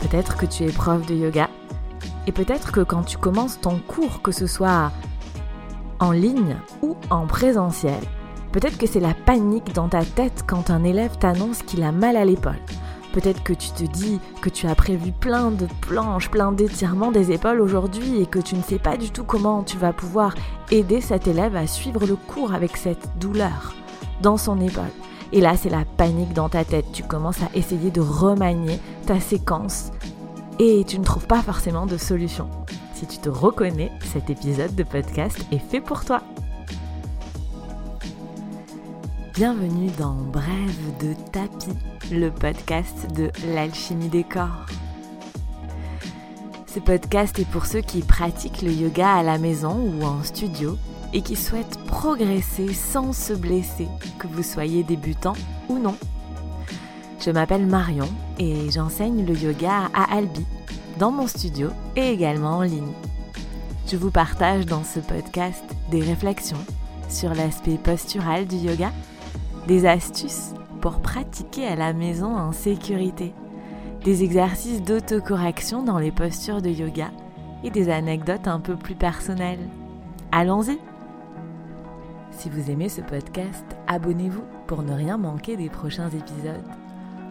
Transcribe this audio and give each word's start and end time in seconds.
Peut-être 0.00 0.36
que 0.36 0.46
tu 0.46 0.64
es 0.64 0.72
prof 0.72 1.04
de 1.06 1.14
yoga. 1.14 1.48
Et 2.26 2.32
peut-être 2.32 2.72
que 2.72 2.80
quand 2.80 3.02
tu 3.02 3.18
commences 3.18 3.60
ton 3.60 3.78
cours, 3.78 4.22
que 4.22 4.32
ce 4.32 4.46
soit 4.46 4.92
en 5.98 6.12
ligne 6.12 6.56
ou 6.82 6.96
en 7.10 7.26
présentiel, 7.26 8.00
peut-être 8.52 8.78
que 8.78 8.86
c'est 8.86 9.00
la 9.00 9.14
panique 9.14 9.74
dans 9.74 9.88
ta 9.88 10.04
tête 10.04 10.44
quand 10.46 10.70
un 10.70 10.84
élève 10.84 11.18
t'annonce 11.18 11.62
qu'il 11.62 11.82
a 11.82 11.92
mal 11.92 12.16
à 12.16 12.24
l'épaule. 12.24 12.60
Peut-être 13.12 13.42
que 13.42 13.54
tu 13.54 13.70
te 13.70 13.84
dis 13.84 14.20
que 14.42 14.50
tu 14.50 14.66
as 14.66 14.74
prévu 14.74 15.12
plein 15.12 15.50
de 15.50 15.66
planches, 15.80 16.30
plein 16.30 16.52
d'étirements 16.52 17.10
des 17.10 17.32
épaules 17.32 17.60
aujourd'hui 17.60 18.20
et 18.20 18.26
que 18.26 18.38
tu 18.38 18.54
ne 18.54 18.62
sais 18.62 18.78
pas 18.78 18.96
du 18.96 19.10
tout 19.10 19.24
comment 19.24 19.62
tu 19.62 19.78
vas 19.78 19.92
pouvoir 19.92 20.34
aider 20.70 21.00
cet 21.00 21.26
élève 21.26 21.56
à 21.56 21.66
suivre 21.66 22.06
le 22.06 22.16
cours 22.16 22.52
avec 22.52 22.76
cette 22.76 23.18
douleur 23.18 23.74
dans 24.20 24.36
son 24.36 24.60
épaule. 24.60 24.84
Et 25.32 25.40
là, 25.40 25.56
c'est 25.56 25.68
la 25.70 25.84
panique 25.84 26.32
dans 26.32 26.48
ta 26.48 26.64
tête. 26.64 26.86
Tu 26.92 27.02
commences 27.02 27.42
à 27.42 27.50
essayer 27.54 27.90
de 27.90 28.00
remanier 28.00 28.78
ta 29.08 29.20
séquence 29.20 29.90
et 30.58 30.84
tu 30.86 30.98
ne 30.98 31.04
trouves 31.04 31.26
pas 31.26 31.40
forcément 31.40 31.86
de 31.86 31.96
solution. 31.96 32.50
Si 32.92 33.06
tu 33.06 33.16
te 33.16 33.30
reconnais, 33.30 33.90
cet 34.12 34.28
épisode 34.28 34.74
de 34.74 34.82
podcast 34.82 35.38
est 35.50 35.58
fait 35.58 35.80
pour 35.80 36.04
toi. 36.04 36.20
Bienvenue 39.32 39.90
dans 39.98 40.12
Brève 40.12 40.98
de 41.00 41.14
tapis, 41.32 41.78
le 42.12 42.28
podcast 42.28 43.10
de 43.16 43.30
l'alchimie 43.54 44.10
des 44.10 44.24
corps. 44.24 44.66
Ce 46.66 46.78
podcast 46.78 47.38
est 47.38 47.48
pour 47.50 47.64
ceux 47.64 47.80
qui 47.80 48.02
pratiquent 48.02 48.60
le 48.60 48.72
yoga 48.72 49.10
à 49.14 49.22
la 49.22 49.38
maison 49.38 49.74
ou 49.74 50.04
en 50.04 50.22
studio 50.22 50.76
et 51.14 51.22
qui 51.22 51.34
souhaitent 51.34 51.82
progresser 51.86 52.74
sans 52.74 53.14
se 53.14 53.32
blesser, 53.32 53.88
que 54.18 54.26
vous 54.26 54.42
soyez 54.42 54.82
débutant 54.82 55.32
ou 55.70 55.78
non. 55.78 55.96
Je 57.28 57.32
m'appelle 57.34 57.66
Marion 57.66 58.08
et 58.38 58.70
j'enseigne 58.70 59.26
le 59.26 59.36
yoga 59.36 59.90
à 59.92 60.16
Albi, 60.16 60.46
dans 60.98 61.10
mon 61.10 61.26
studio 61.26 61.68
et 61.94 62.10
également 62.10 62.56
en 62.56 62.62
ligne. 62.62 62.94
Je 63.86 63.98
vous 63.98 64.10
partage 64.10 64.64
dans 64.64 64.82
ce 64.82 64.98
podcast 64.98 65.62
des 65.90 66.00
réflexions 66.00 66.64
sur 67.10 67.34
l'aspect 67.34 67.76
postural 67.76 68.46
du 68.46 68.56
yoga 68.56 68.90
des 69.66 69.84
astuces 69.84 70.54
pour 70.80 71.02
pratiquer 71.02 71.66
à 71.66 71.76
la 71.76 71.92
maison 71.92 72.34
en 72.34 72.52
sécurité, 72.52 73.34
des 74.04 74.24
exercices 74.24 74.80
d'autocorrection 74.80 75.82
dans 75.82 75.98
les 75.98 76.12
postures 76.12 76.62
de 76.62 76.70
yoga 76.70 77.10
et 77.62 77.68
des 77.68 77.90
anecdotes 77.90 78.48
un 78.48 78.60
peu 78.60 78.74
plus 78.74 78.94
personnelles. 78.94 79.68
Allons-y 80.32 80.78
Si 82.30 82.48
vous 82.48 82.70
aimez 82.70 82.88
ce 82.88 83.02
podcast, 83.02 83.66
abonnez-vous 83.86 84.44
pour 84.66 84.82
ne 84.82 84.94
rien 84.94 85.18
manquer 85.18 85.58
des 85.58 85.68
prochains 85.68 86.08
épisodes. 86.08 86.64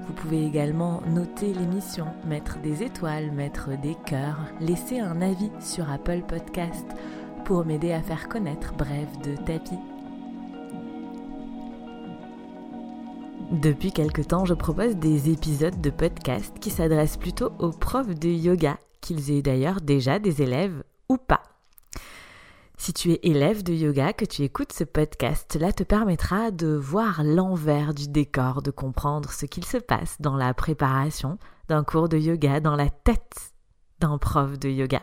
Vous 0.07 0.13
pouvez 0.13 0.45
également 0.45 1.01
noter 1.07 1.53
l'émission, 1.53 2.05
mettre 2.25 2.59
des 2.61 2.81
étoiles, 2.81 3.31
mettre 3.31 3.77
des 3.81 3.95
cœurs, 4.05 4.39
laisser 4.61 4.99
un 4.99 5.21
avis 5.21 5.51
sur 5.59 5.89
Apple 5.91 6.21
Podcast 6.25 6.85
pour 7.43 7.65
m'aider 7.65 7.91
à 7.91 8.01
faire 8.01 8.29
connaître 8.29 8.73
Bref 8.77 9.07
de 9.23 9.35
Tapis. 9.35 9.79
Depuis 13.51 13.91
quelque 13.91 14.21
temps, 14.21 14.45
je 14.45 14.53
propose 14.53 14.95
des 14.95 15.29
épisodes 15.29 15.79
de 15.81 15.89
podcast 15.89 16.57
qui 16.59 16.69
s'adressent 16.69 17.17
plutôt 17.17 17.51
aux 17.59 17.71
profs 17.71 18.13
de 18.17 18.29
yoga, 18.29 18.77
qu'ils 19.01 19.31
aient 19.31 19.41
d'ailleurs 19.41 19.81
déjà 19.81 20.19
des 20.19 20.41
élèves 20.41 20.83
ou 21.09 21.17
pas. 21.17 21.56
Si 22.79 22.93
tu 22.93 23.11
es 23.11 23.19
élève 23.23 23.63
de 23.63 23.73
yoga, 23.73 24.13
que 24.13 24.23
tu 24.23 24.43
écoutes 24.43 24.71
ce 24.71 24.83
podcast, 24.83 25.49
cela 25.51 25.73
te 25.73 25.83
permettra 25.83 26.51
de 26.51 26.67
voir 26.67 27.23
l'envers 27.23 27.95
du 27.95 28.07
décor, 28.07 28.61
de 28.61 28.69
comprendre 28.69 29.31
ce 29.31 29.47
qu'il 29.47 29.65
se 29.65 29.77
passe 29.77 30.21
dans 30.21 30.37
la 30.37 30.53
préparation 30.53 31.39
d'un 31.67 31.83
cours 31.83 32.07
de 32.07 32.17
yoga 32.17 32.59
dans 32.59 32.75
la 32.75 32.89
tête 32.89 33.51
d'un 33.99 34.19
prof 34.19 34.59
de 34.59 34.69
yoga. 34.69 35.01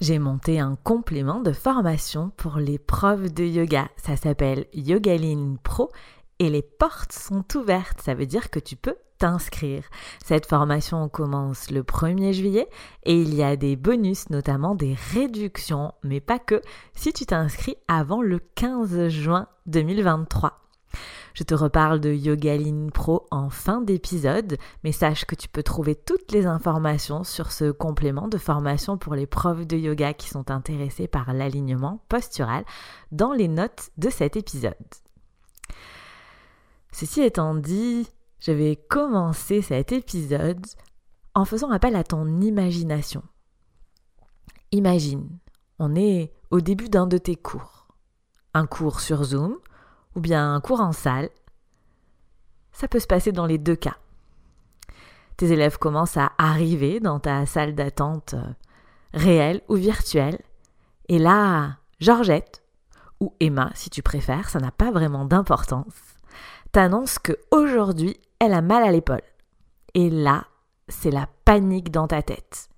J'ai 0.00 0.18
monté 0.18 0.58
un 0.58 0.74
complément 0.74 1.40
de 1.40 1.52
formation 1.52 2.30
pour 2.36 2.56
les 2.56 2.80
profs 2.80 3.32
de 3.32 3.44
yoga. 3.44 3.88
Ça 3.96 4.16
s'appelle 4.16 4.66
Yogaline 4.74 5.56
Pro 5.58 5.92
et 6.40 6.50
les 6.50 6.62
portes 6.62 7.12
sont 7.12 7.44
ouvertes. 7.56 8.00
Ça 8.00 8.14
veut 8.14 8.26
dire 8.26 8.50
que 8.50 8.58
tu 8.58 8.74
peux 8.74 8.96
t'inscrire. 9.22 9.84
Cette 10.24 10.46
formation 10.46 11.08
commence 11.08 11.70
le 11.70 11.84
1er 11.84 12.32
juillet 12.32 12.68
et 13.04 13.22
il 13.22 13.32
y 13.36 13.44
a 13.44 13.54
des 13.54 13.76
bonus, 13.76 14.30
notamment 14.30 14.74
des 14.74 14.96
réductions, 15.14 15.92
mais 16.02 16.18
pas 16.18 16.40
que, 16.40 16.60
si 16.96 17.12
tu 17.12 17.24
t'inscris 17.24 17.76
avant 17.86 18.20
le 18.20 18.40
15 18.56 19.06
juin 19.10 19.46
2023. 19.66 20.58
Je 21.34 21.44
te 21.44 21.54
reparle 21.54 22.00
de 22.00 22.12
Yogaline 22.12 22.90
Pro 22.90 23.28
en 23.30 23.48
fin 23.48 23.80
d'épisode, 23.80 24.58
mais 24.82 24.90
sache 24.90 25.24
que 25.24 25.36
tu 25.36 25.48
peux 25.48 25.62
trouver 25.62 25.94
toutes 25.94 26.32
les 26.32 26.46
informations 26.46 27.22
sur 27.22 27.52
ce 27.52 27.70
complément 27.70 28.26
de 28.26 28.38
formation 28.38 28.98
pour 28.98 29.14
les 29.14 29.26
profs 29.26 29.68
de 29.68 29.76
yoga 29.76 30.14
qui 30.14 30.30
sont 30.30 30.50
intéressés 30.50 31.06
par 31.06 31.32
l'alignement 31.32 32.02
postural 32.08 32.64
dans 33.12 33.32
les 33.32 33.48
notes 33.48 33.90
de 33.98 34.10
cet 34.10 34.36
épisode. 34.36 34.74
Ceci 36.90 37.22
étant 37.22 37.54
dit, 37.54 38.08
je 38.42 38.50
vais 38.50 38.74
commencer 38.76 39.62
cet 39.62 39.92
épisode 39.92 40.66
en 41.34 41.44
faisant 41.44 41.70
appel 41.70 41.94
à 41.94 42.02
ton 42.02 42.40
imagination. 42.40 43.22
Imagine, 44.72 45.28
on 45.78 45.94
est 45.94 46.32
au 46.50 46.60
début 46.60 46.88
d'un 46.88 47.06
de 47.06 47.18
tes 47.18 47.36
cours. 47.36 47.86
Un 48.52 48.66
cours 48.66 49.00
sur 49.00 49.22
Zoom 49.22 49.58
ou 50.16 50.20
bien 50.20 50.54
un 50.54 50.60
cours 50.60 50.80
en 50.80 50.92
salle. 50.92 51.30
Ça 52.72 52.88
peut 52.88 52.98
se 52.98 53.06
passer 53.06 53.30
dans 53.30 53.46
les 53.46 53.58
deux 53.58 53.76
cas. 53.76 53.96
Tes 55.36 55.52
élèves 55.52 55.78
commencent 55.78 56.16
à 56.16 56.32
arriver 56.36 56.98
dans 56.98 57.20
ta 57.20 57.46
salle 57.46 57.76
d'attente 57.76 58.34
euh, 58.34 58.44
réelle 59.14 59.62
ou 59.68 59.76
virtuelle. 59.76 60.40
Et 61.08 61.18
là, 61.18 61.76
Georgette, 62.00 62.64
ou 63.20 63.34
Emma 63.38 63.70
si 63.74 63.88
tu 63.88 64.02
préfères, 64.02 64.50
ça 64.50 64.58
n'a 64.58 64.72
pas 64.72 64.90
vraiment 64.90 65.24
d'importance, 65.24 65.94
t'annonce 66.72 67.18
que 67.18 67.38
aujourd'hui 67.50 68.18
elle 68.42 68.54
a 68.54 68.60
mal 68.60 68.82
à 68.82 68.90
l'épaule. 68.90 69.22
Et 69.94 70.10
là, 70.10 70.46
c'est 70.88 71.12
la 71.12 71.28
panique 71.44 71.92
dans 71.92 72.08
ta 72.08 72.22
tête. 72.22 72.68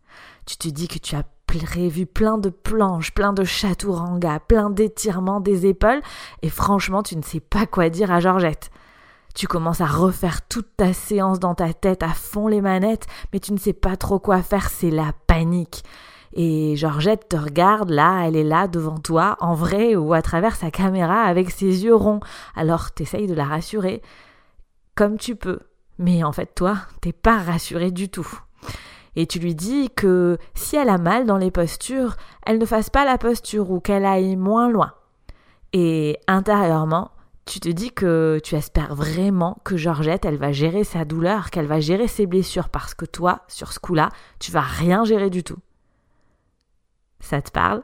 Tu 0.45 0.59
te 0.59 0.69
dis 0.69 0.89
que 0.89 0.99
tu 0.99 1.17
as 1.17 1.23
prévu 1.47 2.05
plein 2.05 2.37
de 2.37 2.51
planches, 2.51 3.13
plein 3.15 3.33
de 3.33 3.45
chaturanga, 3.45 4.41
plein 4.41 4.69
d'étirements 4.69 5.41
des 5.41 5.67
épaules, 5.67 6.03
et 6.43 6.51
franchement, 6.51 7.03
tu 7.03 7.17
ne 7.17 7.23
sais 7.23 7.41
pas 7.41 7.65
quoi 7.65 7.89
dire 7.89 8.13
à 8.13 8.21
Georgette. 8.21 8.71
Tu 9.35 9.47
commences 9.47 9.81
à 9.81 9.87
refaire 9.87 10.47
toute 10.47 10.69
ta 10.77 10.93
séance 10.93 11.41
dans 11.41 11.55
ta 11.55 11.73
tête 11.73 12.03
à 12.03 12.09
fond 12.09 12.47
les 12.47 12.61
manettes, 12.61 13.07
mais 13.33 13.41
tu 13.41 13.53
ne 13.55 13.59
sais 13.59 13.73
pas 13.73 13.97
trop 13.97 14.19
quoi 14.19 14.43
faire, 14.43 14.69
c'est 14.69 14.91
la 14.91 15.13
panique. 15.27 15.83
Et 16.35 16.77
Georgette 16.77 17.29
te 17.31 17.37
regarde 17.37 17.89
là, 17.89 18.25
elle 18.27 18.37
est 18.37 18.45
là 18.45 18.69
devant 18.69 18.99
toi, 18.99 19.37
en 19.41 19.55
vrai 19.55 19.97
ou 19.97 20.13
à 20.13 20.21
travers 20.21 20.57
sa 20.57 20.71
caméra 20.71 21.23
avec 21.23 21.51
ses 21.51 21.85
yeux 21.85 21.95
ronds. 21.95 22.21
Alors 22.55 22.91
t'essayes 22.91 23.29
de 23.29 23.35
la 23.35 23.45
rassurer 23.45 24.03
comme 24.95 25.19
tu 25.19 25.37
peux. 25.37 25.61
Mais 25.99 26.25
en 26.25 26.33
fait, 26.33 26.55
toi, 26.55 26.79
t'es 27.01 27.13
pas 27.13 27.39
rassuré 27.39 27.91
du 27.91 28.09
tout. 28.09 28.29
Et 29.17 29.27
tu 29.27 29.39
lui 29.39 29.55
dis 29.55 29.91
que 29.91 30.39
si 30.55 30.77
elle 30.77 30.89
a 30.89 30.99
mal 30.99 31.25
dans 31.25 31.37
les 31.37 31.51
postures, 31.51 32.17
elle 32.45 32.59
ne 32.59 32.67
fasse 32.67 32.91
pas 32.91 33.05
la 33.05 33.19
posture 33.19 33.71
ou 33.71 33.81
qu'elle 33.81 34.05
aille 34.05 34.37
moins 34.37 34.69
loin. 34.69 34.93
Et 35.73 36.19
intérieurement, 36.27 37.13
tu 37.47 37.61
te 37.61 37.69
dis 37.69 37.91
que 37.91 38.41
tu 38.43 38.55
espères 38.55 38.95
vraiment 38.95 39.59
que 39.65 39.77
Georgette, 39.77 40.25
elle 40.25 40.39
va 40.39 40.53
gérer 40.53 40.83
sa 40.83 41.05
douleur, 41.05 41.51
qu'elle 41.51 41.67
va 41.67 41.81
gérer 41.81 42.09
ses 42.09 42.27
blessures, 42.27 42.71
parce 42.71 42.95
que 42.95 43.05
toi, 43.05 43.43
sur 43.49 43.73
ce 43.73 43.79
coup-là, 43.79 44.09
tu 44.41 44.51
vas 44.51 44.63
rien 44.63 45.05
gérer 45.05 45.31
du 45.31 45.45
tout. 45.45 45.59
Ça 47.21 47.43
te 47.43 47.51
parle? 47.51 47.83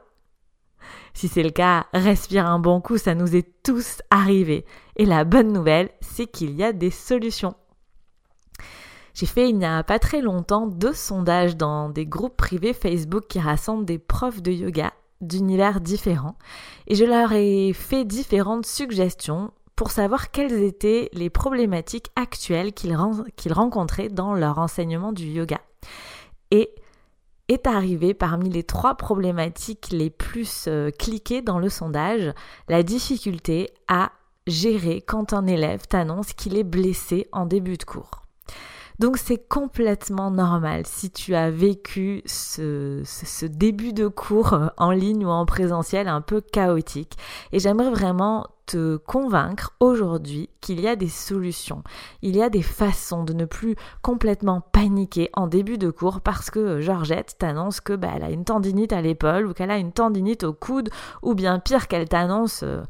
Si 1.13 1.29
c'est 1.29 1.43
le 1.43 1.51
cas, 1.51 1.87
respire 1.93 2.47
un 2.47 2.59
bon 2.59 2.81
coup, 2.81 2.97
ça 2.97 3.15
nous 3.15 3.37
est 3.37 3.63
tous 3.63 4.01
arrivé. 4.11 4.65
Et 5.01 5.07
la 5.07 5.25
bonne 5.25 5.51
nouvelle, 5.51 5.89
c'est 6.03 6.27
qu'il 6.27 6.55
y 6.57 6.63
a 6.63 6.75
des 6.75 6.91
solutions. 6.91 7.55
J'ai 9.15 9.25
fait 9.25 9.49
il 9.49 9.57
n'y 9.57 9.65
a 9.65 9.83
pas 9.83 9.99
très 9.99 10.21
longtemps 10.21 10.67
deux 10.67 10.93
sondages 10.93 11.57
dans 11.57 11.89
des 11.89 12.05
groupes 12.05 12.37
privés 12.37 12.75
Facebook 12.75 13.25
qui 13.27 13.41
rassemblent 13.41 13.87
des 13.87 13.99
profs 13.99 14.43
de 14.43 14.53
yoga 14.53 14.93
d'univers 15.23 15.81
différents 15.81 16.37
et 16.87 16.97
je 16.97 17.07
leur 17.07 17.33
ai 17.33 17.73
fait 17.73 18.05
différentes 18.05 18.67
suggestions 18.67 19.53
pour 19.75 19.91
savoir 19.91 20.33
quelles 20.33 20.63
étaient 20.63 21.09
les 21.15 21.31
problématiques 21.31 22.11
actuelles 22.15 22.75
qu'ils 22.75 22.95
rencontraient 23.55 24.11
dans 24.11 24.35
leur 24.35 24.59
enseignement 24.59 25.13
du 25.13 25.25
yoga. 25.25 25.63
Et 26.51 26.75
est 27.49 27.67
arrivé 27.67 28.13
parmi 28.13 28.51
les 28.51 28.65
trois 28.65 28.97
problématiques 28.97 29.89
les 29.93 30.11
plus 30.11 30.67
euh, 30.69 30.91
cliquées 30.91 31.41
dans 31.41 31.59
le 31.59 31.71
sondage, 31.71 32.35
la 32.69 32.83
difficulté 32.83 33.71
à 33.89 34.13
gérer 34.47 35.03
quand 35.03 35.33
un 35.33 35.47
élève 35.47 35.87
t'annonce 35.87 36.33
qu'il 36.33 36.57
est 36.57 36.65
blessé 36.65 37.29
en 37.33 37.47
début 37.47 37.77
de 37.77 37.85
cours. 37.85 38.21
Donc 39.01 39.17
c'est 39.17 39.49
complètement 39.49 40.31
normal 40.31 40.83
si 40.85 41.11
tu 41.11 41.35
as 41.35 41.51
vécu 41.51 42.23
ce, 42.27 43.47
début 43.47 43.95
de 43.95 44.09
cours 44.09 44.59
en 44.77 44.91
ligne 44.91 45.25
ou 45.25 45.31
en 45.31 45.47
présentiel 45.47 46.07
un 46.07 46.21
peu 46.21 46.43
chaotique. 46.43 47.17
Et 47.53 47.61
j'aimerais 47.61 47.89
vraiment 47.89 48.47
te 48.67 48.99
convaincre 48.99 49.73
aujourd'hui 49.81 50.51
qu'il 50.61 50.81
y 50.81 50.87
a 50.87 50.97
des 50.97 51.09
solutions, 51.09 51.83
il 52.23 52.37
y 52.37 52.43
a 52.43 52.51
des 52.51 52.63
façons 52.63 53.25
de 53.25 53.33
ne 53.33 53.47
plus 53.47 53.75
complètement 54.01 54.61
paniquer 54.61 55.31
en 55.33 55.47
début 55.49 55.79
de 55.79 55.91
cours 55.91 56.21
parce 56.21 56.51
que 56.51 56.81
Georgette 56.81 57.37
t'annonce 57.39 57.81
que 57.81 57.95
bah, 57.95 58.11
elle 58.15 58.23
a 58.23 58.31
une 58.31 58.45
tendinite 58.45 58.93
à 58.93 59.01
l'épaule 59.01 59.47
ou 59.47 59.55
qu'elle 59.55 59.73
a 59.73 59.79
une 59.79 59.93
tendinite 59.93 60.45
au 60.45 60.53
coude 60.53 60.91
ou 61.23 61.35
bien 61.35 61.59
pire 61.59 61.89
qu'elle 61.89 62.09
t'annonce 62.09 62.63
euh, 62.63 62.83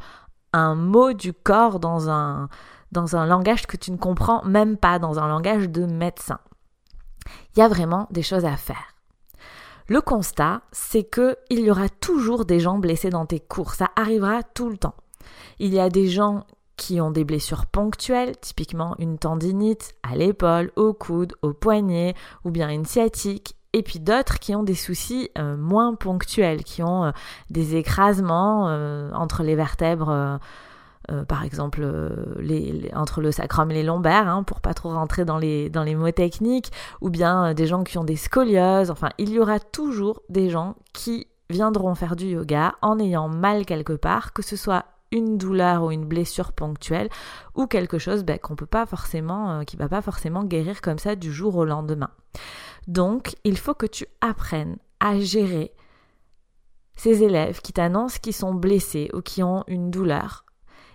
un 0.52 0.74
mot 0.74 1.12
du 1.12 1.32
corps 1.32 1.80
dans 1.80 2.08
un 2.10 2.48
dans 2.92 3.16
un 3.16 3.24
langage 3.24 3.66
que 3.66 3.76
tu 3.76 3.92
ne 3.92 3.96
comprends 3.96 4.44
même 4.44 4.76
pas, 4.76 4.98
dans 4.98 5.20
un 5.20 5.28
langage 5.28 5.68
de 5.68 5.84
médecin. 5.86 6.40
Il 7.54 7.60
y 7.60 7.62
a 7.62 7.68
vraiment 7.68 8.08
des 8.10 8.22
choses 8.22 8.44
à 8.44 8.56
faire. 8.56 8.94
Le 9.86 10.00
constat, 10.00 10.62
c'est 10.72 11.04
que 11.04 11.36
il 11.50 11.60
y 11.60 11.70
aura 11.70 11.88
toujours 11.88 12.44
des 12.44 12.60
gens 12.60 12.78
blessés 12.78 13.10
dans 13.10 13.26
tes 13.26 13.40
cours, 13.40 13.74
ça 13.74 13.90
arrivera 13.96 14.42
tout 14.42 14.68
le 14.68 14.76
temps. 14.76 14.94
Il 15.58 15.72
y 15.72 15.80
a 15.80 15.88
des 15.88 16.08
gens 16.08 16.46
qui 16.76 17.00
ont 17.00 17.10
des 17.10 17.24
blessures 17.24 17.66
ponctuelles, 17.66 18.36
typiquement 18.40 18.96
une 18.98 19.18
tendinite 19.18 19.94
à 20.02 20.16
l'épaule, 20.16 20.72
au 20.76 20.94
coude, 20.94 21.34
au 21.42 21.52
poignet, 21.52 22.14
ou 22.44 22.50
bien 22.50 22.70
une 22.70 22.86
sciatique, 22.86 23.54
et 23.72 23.82
puis 23.82 24.00
d'autres 24.00 24.38
qui 24.38 24.54
ont 24.54 24.62
des 24.62 24.74
soucis 24.74 25.30
euh, 25.38 25.56
moins 25.56 25.94
ponctuels, 25.94 26.64
qui 26.64 26.82
ont 26.82 27.04
euh, 27.04 27.10
des 27.50 27.76
écrasements 27.76 28.68
euh, 28.68 29.10
entre 29.12 29.42
les 29.42 29.54
vertèbres 29.54 30.38
par 31.26 31.42
exemple 31.42 31.82
entre 32.94 33.20
le 33.20 33.32
sacrum 33.32 33.68
et 33.72 33.74
les 33.74 33.82
lombaires, 33.82 34.28
hein, 34.28 34.44
pour 34.44 34.60
pas 34.60 34.74
trop 34.74 34.90
rentrer 34.90 35.24
dans 35.24 35.38
les, 35.38 35.94
mots 35.96 36.12
techniques, 36.12 36.70
ou 37.00 37.10
bien 37.10 37.52
des 37.52 37.66
gens 37.66 37.82
qui 37.82 37.98
ont 37.98 38.04
des 38.04 38.14
scolioses, 38.14 38.92
enfin 38.92 39.08
il 39.18 39.30
y 39.30 39.40
aura 39.40 39.58
toujours 39.58 40.22
des 40.28 40.50
gens 40.50 40.76
qui 40.92 41.26
viendront 41.48 41.96
faire 41.96 42.14
du 42.14 42.26
yoga 42.26 42.76
en 42.80 43.00
ayant 43.00 43.28
mal 43.28 43.66
quelque 43.66 43.94
part, 43.94 44.32
que 44.32 44.42
ce 44.42 44.54
soit 44.54 44.84
une 45.10 45.36
douleur 45.36 45.82
ou 45.82 45.90
une 45.90 46.04
blessure 46.04 46.52
ponctuelle 46.52 47.08
ou 47.56 47.66
quelque 47.66 47.98
chose 47.98 48.22
ben, 48.22 48.38
qu'on 48.38 48.54
peut 48.54 48.66
pas 48.66 48.86
forcément, 48.86 49.64
qui 49.64 49.76
va 49.76 49.88
pas 49.88 50.02
forcément 50.02 50.44
guérir 50.44 50.80
comme 50.80 51.00
ça 51.00 51.16
du 51.16 51.32
jour 51.32 51.56
au 51.56 51.64
lendemain. 51.64 52.10
Donc, 52.90 53.36
il 53.44 53.56
faut 53.56 53.74
que 53.74 53.86
tu 53.86 54.04
apprennes 54.20 54.76
à 54.98 55.20
gérer 55.20 55.72
ces 56.96 57.22
élèves 57.22 57.60
qui 57.60 57.72
t'annoncent 57.72 58.18
qu'ils 58.20 58.34
sont 58.34 58.52
blessés 58.52 59.08
ou 59.14 59.20
qui 59.20 59.44
ont 59.44 59.62
une 59.68 59.92
douleur 59.92 60.44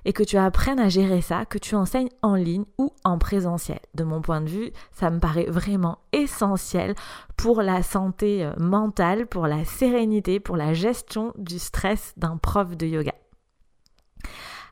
et 0.03 0.11
que 0.11 0.21
tu 0.21 0.35
apprennes 0.35 0.81
à 0.81 0.89
gérer 0.89 1.21
ça, 1.21 1.45
que 1.45 1.57
tu 1.57 1.73
enseignes 1.73 2.09
en 2.21 2.35
ligne 2.35 2.65
ou 2.77 2.91
en 3.05 3.17
présentiel. 3.17 3.79
De 3.93 4.03
mon 4.03 4.19
point 4.19 4.41
de 4.41 4.49
vue, 4.49 4.71
ça 4.91 5.09
me 5.09 5.19
paraît 5.19 5.45
vraiment 5.45 5.99
essentiel 6.11 6.95
pour 7.37 7.61
la 7.61 7.81
santé 7.81 8.43
euh, 8.43 8.51
mentale, 8.57 9.25
pour 9.25 9.47
la 9.47 9.63
sérénité, 9.63 10.41
pour 10.41 10.57
la 10.57 10.73
gestion 10.73 11.31
du 11.37 11.59
stress 11.59 12.13
d'un 12.17 12.35
prof 12.35 12.75
de 12.75 12.87
yoga. 12.87 13.13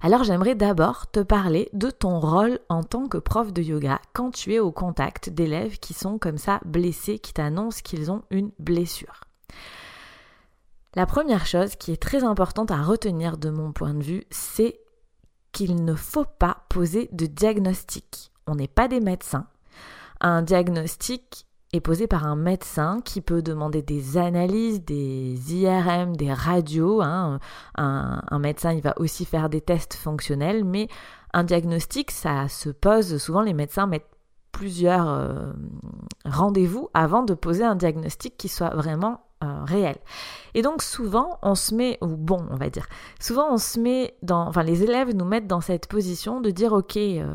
Alors 0.06 0.26
j'aimerais 0.26 0.54
d'abord 0.54 1.10
te 1.10 1.22
parler 1.22 1.70
de 1.72 1.90
ton 1.90 2.20
rôle 2.20 2.60
en 2.68 2.84
tant 2.84 3.08
que 3.08 3.18
prof 3.18 3.54
de 3.54 3.62
yoga 3.62 4.02
quand 4.12 4.32
tu 4.32 4.54
es 4.54 4.60
au 4.60 4.70
contact 4.70 5.30
d'élèves 5.30 5.80
qui 5.80 5.94
sont 5.94 6.20
comme 6.20 6.38
ça 6.38 6.60
blessés, 6.66 7.20
qui 7.20 7.32
t'annoncent 7.32 7.80
qu'ils 7.82 8.12
ont 8.12 8.24
une 8.30 8.52
blessure. 8.60 9.22
La 10.96 11.06
première 11.06 11.46
chose 11.46 11.78
qui 11.78 11.94
est 11.94 12.02
très 12.02 12.26
importante 12.26 12.70
à 12.70 12.82
retenir 12.82 13.38
de 13.38 13.50
mon 13.50 13.72
point 13.72 13.94
de 13.94 14.04
vue, 14.04 14.26
c'est 14.30 14.78
qu'il 15.54 15.86
ne 15.86 15.96
faut 15.96 16.26
pas 16.26 16.66
poser 16.68 17.08
de 17.14 17.26
diagnostic. 17.26 18.34
On 18.46 18.56
n'est 18.56 18.68
pas 18.68 18.90
des 18.90 19.00
médecins. 19.00 19.48
Un 20.20 20.42
diagnostic 20.42 21.46
est 21.74 21.82
posé 21.82 22.08
par 22.08 22.26
un 22.26 22.36
médecin 22.36 23.02
qui 23.04 23.20
peut 23.20 23.42
demander 23.42 23.82
des 23.82 24.18
analyses, 24.18 24.86
des 24.86 25.56
IRM, 25.56 26.16
des 26.16 26.32
radios. 26.32 27.02
Hein. 27.02 27.40
Un, 27.76 28.40
médecin, 28.40 28.72
il 28.72 28.82
va 28.82 28.94
aussi 28.98 29.26
faire 29.26 29.50
des 29.50 29.60
tests 29.60 29.96
fonctionnels, 29.96 30.64
mais 30.64 30.88
un 31.34 31.44
diagnostic, 31.44 32.12
ça 32.12 32.48
se 32.48 32.70
pose, 32.70 33.18
souvent 33.18 33.42
les 33.42 33.54
médecins 33.54 33.88
mettent 33.88 34.10
plusieurs 34.52 35.10
euh, 35.10 35.52
rendez-vous 36.26 36.90
avant 36.94 37.24
de 37.24 37.34
poser 37.34 37.64
un 37.64 37.76
diagnostic 37.76 38.38
qui 38.38 38.50
soit 38.50 38.76
vraiment 38.76 39.22
euh, 39.44 39.64
réel. 39.64 39.96
Et 40.54 40.62
donc 40.62 40.84
souvent 40.84 41.40
on 41.42 41.56
se 41.56 41.74
met, 41.74 41.98
ou 42.02 42.08
bon 42.16 42.46
on 42.52 42.56
va 42.56 42.70
dire, 42.70 42.86
souvent 43.20 43.52
on 43.52 43.58
se 43.58 43.80
met 43.80 44.16
dans, 44.22 44.48
enfin 44.48 44.62
les 44.62 44.84
élèves 44.84 45.16
nous 45.16 45.26
mettent 45.26 45.48
dans 45.48 45.60
cette 45.60 45.88
position 45.88 46.40
de 46.40 46.52
dire 46.52 46.72
ok, 46.72 46.98
euh, 46.98 47.34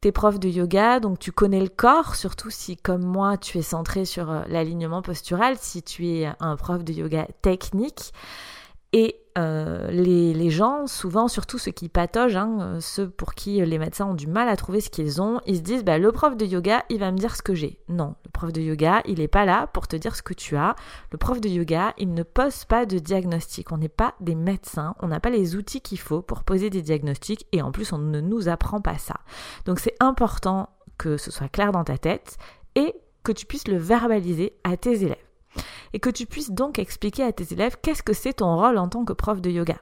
t'es 0.00 0.12
prof 0.12 0.38
de 0.38 0.48
yoga, 0.48 1.00
donc 1.00 1.18
tu 1.18 1.32
connais 1.32 1.60
le 1.60 1.68
corps, 1.68 2.14
surtout 2.14 2.50
si 2.50 2.76
comme 2.76 3.02
moi 3.02 3.36
tu 3.36 3.58
es 3.58 3.62
centré 3.62 4.04
sur 4.04 4.30
euh, 4.30 4.42
l'alignement 4.48 5.02
postural, 5.02 5.56
si 5.58 5.82
tu 5.82 6.06
es 6.06 6.30
un 6.40 6.56
prof 6.56 6.84
de 6.84 6.92
yoga 6.92 7.26
technique. 7.42 8.12
Et 8.92 9.16
euh, 9.36 9.90
les, 9.90 10.50
gens, 10.50 10.86
souvent, 10.86 11.28
surtout 11.28 11.58
ceux 11.58 11.70
qui 11.70 11.88
patogent, 11.88 12.36
hein, 12.36 12.58
euh, 12.60 12.80
ceux 12.80 13.08
pour 13.08 13.34
qui 13.34 13.64
les 13.64 13.78
médecins 13.78 14.06
ont 14.06 14.14
du 14.14 14.26
mal 14.26 14.48
à 14.48 14.56
trouver 14.56 14.80
ce 14.80 14.88
qu'ils 14.90 15.20
ont, 15.20 15.40
ils 15.46 15.58
se 15.58 15.60
disent 15.60 15.84
bah, 15.84 15.98
le 15.98 16.10
prof 16.10 16.36
de 16.36 16.44
yoga, 16.46 16.84
il 16.88 16.98
va 16.98 17.12
me 17.12 17.18
dire 17.18 17.36
ce 17.36 17.42
que 17.42 17.54
j'ai. 17.54 17.78
Non, 17.88 18.14
le 18.24 18.30
prof 18.30 18.52
de 18.52 18.60
yoga, 18.60 19.02
il 19.06 19.18
n'est 19.18 19.28
pas 19.28 19.44
là 19.44 19.66
pour 19.68 19.86
te 19.86 19.94
dire 19.94 20.16
ce 20.16 20.22
que 20.22 20.32
tu 20.32 20.56
as. 20.56 20.74
Le 21.12 21.18
prof 21.18 21.40
de 21.40 21.48
yoga, 21.48 21.94
il 21.98 22.14
ne 22.14 22.22
pose 22.22 22.64
pas 22.64 22.86
de 22.86 22.98
diagnostic. 22.98 23.70
On 23.70 23.78
n'est 23.78 23.88
pas 23.88 24.14
des 24.20 24.34
médecins, 24.34 24.96
on 25.00 25.08
n'a 25.08 25.20
pas 25.20 25.30
les 25.30 25.54
outils 25.54 25.82
qu'il 25.82 26.00
faut 26.00 26.22
pour 26.22 26.42
poser 26.42 26.70
des 26.70 26.82
diagnostics 26.82 27.46
et 27.52 27.62
en 27.62 27.70
plus, 27.70 27.92
on 27.92 27.98
ne 27.98 28.20
nous 28.20 28.48
apprend 28.48 28.80
pas 28.80 28.98
ça. 28.98 29.20
Donc, 29.66 29.78
c'est 29.78 29.96
important 30.00 30.70
que 30.96 31.16
ce 31.16 31.30
soit 31.30 31.48
clair 31.48 31.70
dans 31.72 31.84
ta 31.84 31.98
tête 31.98 32.38
et 32.74 32.94
que 33.22 33.32
tu 33.32 33.46
puisses 33.46 33.68
le 33.68 33.76
verbaliser 33.76 34.54
à 34.64 34.76
tes 34.76 35.04
élèves 35.04 35.27
et 35.92 36.00
que 36.00 36.10
tu 36.10 36.26
puisses 36.26 36.50
donc 36.50 36.78
expliquer 36.78 37.24
à 37.24 37.32
tes 37.32 37.52
élèves 37.52 37.76
qu'est-ce 37.82 38.02
que 38.02 38.12
c'est 38.12 38.34
ton 38.34 38.56
rôle 38.56 38.78
en 38.78 38.88
tant 38.88 39.04
que 39.04 39.12
prof 39.12 39.40
de 39.40 39.50
yoga. 39.50 39.78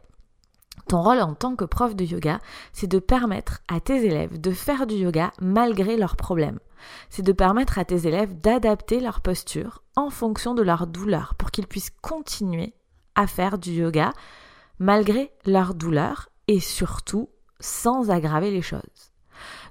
Ton 0.89 1.03
rôle 1.03 1.21
en 1.21 1.35
tant 1.35 1.57
que 1.57 1.65
prof 1.65 1.97
de 1.97 2.05
yoga, 2.05 2.39
c'est 2.73 2.87
de 2.87 2.99
permettre 2.99 3.61
à 3.67 3.81
tes 3.81 4.05
élèves 4.05 4.41
de 4.41 4.53
faire 4.53 4.87
du 4.87 4.95
yoga 4.95 5.33
malgré 5.41 5.97
leurs 5.97 6.17
problèmes. 6.17 6.61
C'est 7.11 7.23
de 7.23 7.33
permettre 7.33 7.79
à 7.79 7.85
tes 7.85 8.07
élèves 8.07 8.39
d'adapter 8.41 9.01
leur 9.01 9.21
posture 9.21 9.83
en 9.97 10.11
fonction 10.11 10.55
de 10.55 10.63
leur 10.63 10.87
douleur 10.87 11.35
pour 11.35 11.51
qu'ils 11.51 11.67
puissent 11.67 11.93
continuer 12.03 12.75
à 13.15 13.27
faire 13.27 13.59
du 13.59 13.73
yoga 13.73 14.13
malgré 14.79 15.33
leur 15.45 15.75
douleur 15.75 16.29
et 16.47 16.61
surtout 16.61 17.31
sans 17.59 18.11
aggraver 18.11 18.51
les 18.51 18.63
choses. 18.63 18.81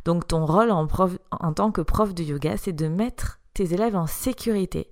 Donc 0.03 0.27
ton 0.27 0.45
rôle 0.45 0.71
en, 0.71 0.87
en 1.31 1.53
tant 1.53 1.71
que 1.71 1.81
prof 1.81 2.13
de 2.13 2.23
yoga, 2.23 2.57
c'est 2.57 2.73
de 2.73 2.87
mettre 2.87 3.39
tes 3.53 3.73
élèves 3.73 3.95
en 3.95 4.07
sécurité 4.07 4.91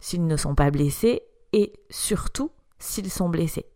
s'ils 0.00 0.26
ne 0.26 0.36
sont 0.36 0.54
pas 0.54 0.70
blessés 0.70 1.22
et 1.52 1.72
surtout 1.90 2.50
s'ils 2.78 3.10
sont 3.10 3.28
blessés. 3.28 3.66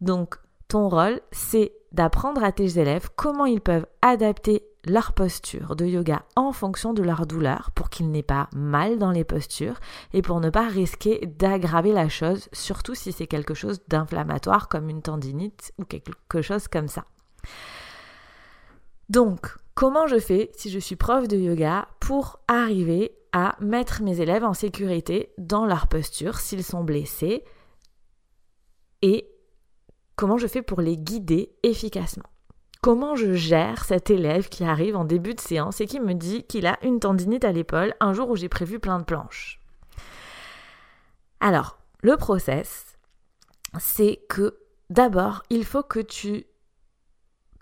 Donc 0.00 0.36
ton 0.68 0.88
rôle, 0.88 1.20
c'est 1.30 1.72
d'apprendre 1.92 2.42
à 2.42 2.52
tes 2.52 2.78
élèves 2.78 3.08
comment 3.16 3.46
ils 3.46 3.60
peuvent 3.60 3.86
adapter 4.02 4.64
leur 4.84 5.12
posture 5.12 5.74
de 5.74 5.84
yoga 5.84 6.22
en 6.36 6.52
fonction 6.52 6.92
de 6.92 7.02
leur 7.02 7.26
douleur 7.26 7.70
pour 7.74 7.90
qu'ils 7.90 8.10
n'aient 8.10 8.22
pas 8.22 8.48
mal 8.54 8.98
dans 8.98 9.10
les 9.10 9.24
postures 9.24 9.80
et 10.12 10.22
pour 10.22 10.40
ne 10.40 10.50
pas 10.50 10.68
risquer 10.68 11.26
d'aggraver 11.38 11.92
la 11.92 12.08
chose, 12.08 12.48
surtout 12.52 12.94
si 12.94 13.12
c'est 13.12 13.26
quelque 13.26 13.54
chose 13.54 13.80
d'inflammatoire 13.88 14.68
comme 14.68 14.88
une 14.88 15.02
tendinite 15.02 15.72
ou 15.78 15.84
quelque 15.84 16.42
chose 16.42 16.68
comme 16.68 16.88
ça. 16.88 17.04
Donc, 19.08 19.54
comment 19.74 20.06
je 20.06 20.18
fais 20.18 20.50
si 20.56 20.70
je 20.70 20.78
suis 20.78 20.96
prof 20.96 21.28
de 21.28 21.36
yoga 21.36 21.88
pour 22.00 22.40
arriver 22.48 23.12
à 23.38 23.54
mettre 23.60 24.00
mes 24.00 24.22
élèves 24.22 24.44
en 24.44 24.54
sécurité 24.54 25.30
dans 25.36 25.66
leur 25.66 25.88
posture 25.88 26.38
s'ils 26.38 26.64
sont 26.64 26.82
blessés 26.82 27.44
et 29.02 29.28
comment 30.14 30.38
je 30.38 30.46
fais 30.46 30.62
pour 30.62 30.80
les 30.80 30.96
guider 30.96 31.54
efficacement. 31.62 32.30
Comment 32.80 33.14
je 33.14 33.34
gère 33.34 33.84
cet 33.84 34.08
élève 34.08 34.48
qui 34.48 34.64
arrive 34.64 34.96
en 34.96 35.04
début 35.04 35.34
de 35.34 35.40
séance 35.40 35.82
et 35.82 35.86
qui 35.86 36.00
me 36.00 36.14
dit 36.14 36.44
qu'il 36.44 36.66
a 36.66 36.78
une 36.82 36.98
tendinite 36.98 37.44
à 37.44 37.52
l'épaule 37.52 37.92
un 38.00 38.14
jour 38.14 38.30
où 38.30 38.36
j'ai 38.36 38.48
prévu 38.48 38.80
plein 38.80 38.98
de 39.00 39.04
planches. 39.04 39.60
Alors, 41.38 41.76
le 42.02 42.16
process, 42.16 42.96
c'est 43.78 44.18
que 44.30 44.56
d'abord, 44.88 45.42
il 45.50 45.66
faut 45.66 45.82
que 45.82 46.00
tu 46.00 46.46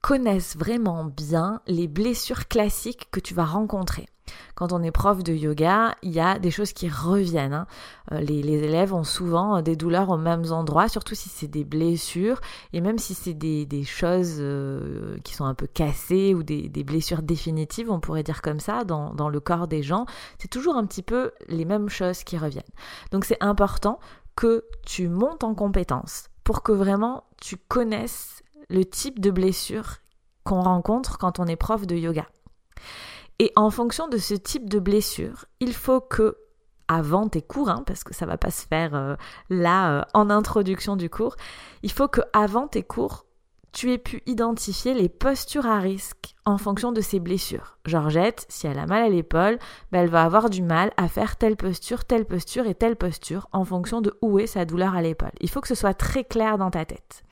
connaissent 0.02 0.56
vraiment 0.56 1.04
bien 1.04 1.62
les 1.66 1.88
blessures 1.88 2.46
classiques 2.46 3.08
que 3.10 3.18
tu 3.18 3.34
vas 3.34 3.44
rencontrer. 3.44 4.06
Quand 4.54 4.72
on 4.72 4.82
est 4.82 4.90
prof 4.90 5.22
de 5.22 5.32
yoga, 5.32 5.94
il 6.02 6.12
y 6.12 6.20
a 6.20 6.38
des 6.38 6.50
choses 6.50 6.72
qui 6.72 6.88
reviennent. 6.88 7.54
Hein. 7.54 7.66
Euh, 8.12 8.20
les, 8.20 8.38
élèves 8.38 8.94
ont 8.94 9.04
souvent 9.04 9.56
euh, 9.56 9.62
des 9.62 9.76
douleurs 9.76 10.10
aux 10.10 10.16
mêmes 10.16 10.52
endroits, 10.52 10.88
surtout 10.88 11.14
si 11.14 11.28
c'est 11.28 11.48
des 11.48 11.64
blessures, 11.64 12.40
et 12.72 12.80
même 12.80 12.98
si 12.98 13.14
c'est 13.14 13.34
des, 13.34 13.84
choses 13.84 14.36
euh, 14.38 15.18
qui 15.24 15.34
sont 15.34 15.44
un 15.44 15.54
peu 15.54 15.66
cassées 15.66 16.34
ou 16.34 16.42
des, 16.42 16.68
blessures 16.84 17.22
définitives, 17.22 17.90
on 17.90 18.00
pourrait 18.00 18.22
dire 18.22 18.42
comme 18.42 18.60
ça, 18.60 18.84
dans, 18.84 19.28
le 19.28 19.40
corps 19.40 19.68
des 19.68 19.82
gens, 19.82 20.06
c'est 20.38 20.48
toujours 20.48 20.76
un 20.76 20.84
petit 20.84 21.02
peu 21.02 21.32
les 21.48 21.64
mêmes 21.64 21.88
choses 21.88 22.24
qui 22.24 22.36
reviennent. 22.36 22.62
Donc 23.10 23.24
c'est 23.24 23.42
important 23.42 23.98
que 24.36 24.64
tu 24.84 25.08
montes 25.08 25.44
en 25.44 25.54
compétence 25.54 26.28
pour 26.44 26.62
que 26.62 26.72
vraiment 26.72 27.24
tu 27.40 27.56
connaisses 27.56 28.42
le 28.68 28.84
type 28.84 29.20
de 29.20 29.30
blessure 29.30 29.98
qu'on 30.44 30.60
rencontre 30.60 31.18
quand 31.18 31.38
on 31.38 31.46
est 31.46 31.56
prof 31.56 31.86
de 31.86 31.96
yoga. 31.96 32.26
Et 33.38 33.52
en 33.56 33.70
fonction 33.70 34.08
de 34.08 34.16
ce 34.16 34.34
type 34.34 34.68
de 34.70 34.78
blessure, 34.78 35.46
il 35.60 35.74
faut 35.74 36.00
que 36.00 36.36
avant 36.88 37.28
tes 37.28 37.42
cours, 37.42 37.70
hein, 37.70 37.82
parce 37.86 38.04
que 38.04 38.14
ça 38.14 38.26
va 38.26 38.36
pas 38.36 38.50
se 38.50 38.66
faire 38.66 38.94
euh, 38.94 39.16
là 39.48 39.90
euh, 39.90 40.02
en 40.12 40.30
introduction 40.30 40.96
du 40.96 41.08
cours, 41.08 41.36
il 41.82 41.90
faut 41.90 42.08
que 42.08 42.20
avant 42.32 42.68
tes 42.68 42.82
cours, 42.82 43.24
tu 43.72 43.92
aies 43.92 43.98
pu 43.98 44.22
identifier 44.26 44.94
les 44.94 45.08
postures 45.08 45.66
à 45.66 45.80
risque 45.80 46.36
en 46.44 46.58
fonction 46.58 46.92
de 46.92 47.00
ses 47.00 47.18
blessures. 47.18 47.78
Georgette, 47.84 48.46
si 48.48 48.68
elle 48.68 48.78
a 48.78 48.86
mal 48.86 49.02
à 49.02 49.08
l'épaule, 49.08 49.58
ben 49.90 50.02
elle 50.02 50.10
va 50.10 50.22
avoir 50.22 50.48
du 50.48 50.62
mal 50.62 50.92
à 50.96 51.08
faire 51.08 51.36
telle 51.36 51.56
posture, 51.56 52.04
telle 52.04 52.24
posture 52.24 52.66
et 52.66 52.74
telle 52.74 52.94
posture 52.94 53.48
en 53.50 53.64
fonction 53.64 54.00
de 54.00 54.16
où 54.22 54.38
est 54.38 54.46
sa 54.46 54.64
douleur 54.64 54.94
à 54.94 55.02
l'épaule. 55.02 55.32
Il 55.40 55.50
faut 55.50 55.60
que 55.60 55.68
ce 55.68 55.74
soit 55.74 55.94
très 55.94 56.22
clair 56.22 56.56
dans 56.56 56.70
ta 56.70 56.84
tête. 56.84 57.24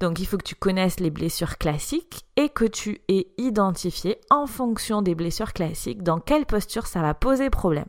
Donc 0.00 0.18
il 0.18 0.26
faut 0.26 0.38
que 0.38 0.44
tu 0.44 0.54
connaisses 0.54 0.98
les 0.98 1.10
blessures 1.10 1.58
classiques 1.58 2.24
et 2.36 2.48
que 2.48 2.64
tu 2.64 3.02
aies 3.08 3.28
identifié 3.36 4.18
en 4.30 4.46
fonction 4.46 5.02
des 5.02 5.14
blessures 5.14 5.52
classiques 5.52 6.02
dans 6.02 6.18
quelle 6.18 6.46
posture 6.46 6.86
ça 6.86 7.02
va 7.02 7.14
poser 7.14 7.50
problème. 7.50 7.88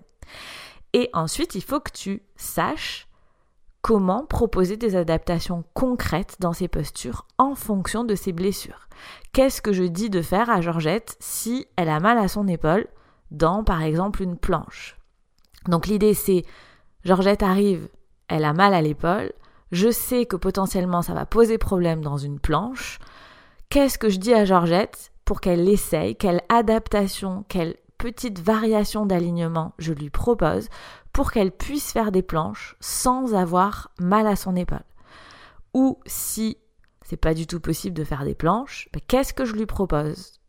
Et 0.93 1.09
ensuite, 1.13 1.55
il 1.55 1.63
faut 1.63 1.79
que 1.79 1.91
tu 1.91 2.21
saches 2.35 3.07
comment 3.81 4.25
proposer 4.25 4.77
des 4.77 4.95
adaptations 4.95 5.63
concrètes 5.73 6.35
dans 6.39 6.53
ces 6.53 6.67
postures 6.67 7.25
en 7.37 7.55
fonction 7.55 8.03
de 8.03 8.13
ses 8.13 8.33
blessures. 8.33 8.87
Qu'est-ce 9.31 9.61
que 9.61 9.73
je 9.73 9.83
dis 9.83 10.09
de 10.09 10.21
faire 10.21 10.49
à 10.49 10.61
Georgette 10.61 11.15
si 11.19 11.65
elle 11.77 11.89
a 11.89 11.99
mal 11.99 12.17
à 12.17 12.27
son 12.27 12.47
épaule 12.47 12.87
dans 13.31 13.63
par 13.63 13.81
exemple 13.81 14.21
une 14.21 14.37
planche? 14.37 14.97
Donc 15.67 15.87
l'idée 15.87 16.13
c'est 16.13 16.43
Georgette 17.05 17.41
arrive, 17.41 17.87
elle 18.27 18.43
a 18.43 18.53
mal 18.53 18.73
à 18.73 18.81
l'épaule, 18.81 19.31
je 19.71 19.89
sais 19.89 20.25
que 20.25 20.35
potentiellement 20.35 21.01
ça 21.01 21.13
va 21.13 21.25
poser 21.25 21.57
problème 21.57 22.01
dans 22.01 22.17
une 22.17 22.39
planche. 22.39 22.99
Qu'est-ce 23.69 23.97
que 23.97 24.09
je 24.09 24.19
dis 24.19 24.33
à 24.33 24.45
Georgette 24.45 25.11
pour 25.23 25.39
qu'elle 25.39 25.67
essaye, 25.69 26.15
quelle 26.15 26.41
adaptation, 26.49 27.45
quelle 27.47 27.75
petite 27.97 28.39
variation 28.39 29.05
d'alignement 29.05 29.73
je 29.77 29.93
lui 29.93 30.09
propose 30.09 30.67
pour 31.13 31.31
qu'elle 31.31 31.51
puisse 31.51 31.91
faire 31.91 32.11
des 32.11 32.21
planches 32.21 32.75
sans 32.79 33.33
avoir 33.33 33.91
mal 33.99 34.27
à 34.27 34.35
son 34.35 34.55
épaule? 34.55 34.79
Ou 35.73 35.99
si 36.05 36.57
c'est 37.03 37.17
pas 37.17 37.33
du 37.33 37.47
tout 37.47 37.59
possible 37.59 37.95
de 37.95 38.03
faire 38.03 38.25
des 38.25 38.35
planches, 38.35 38.89
ben, 38.93 39.01
qu'est-ce 39.07 39.33
que 39.33 39.45
je 39.45 39.53
lui 39.53 39.65
propose? 39.65 40.40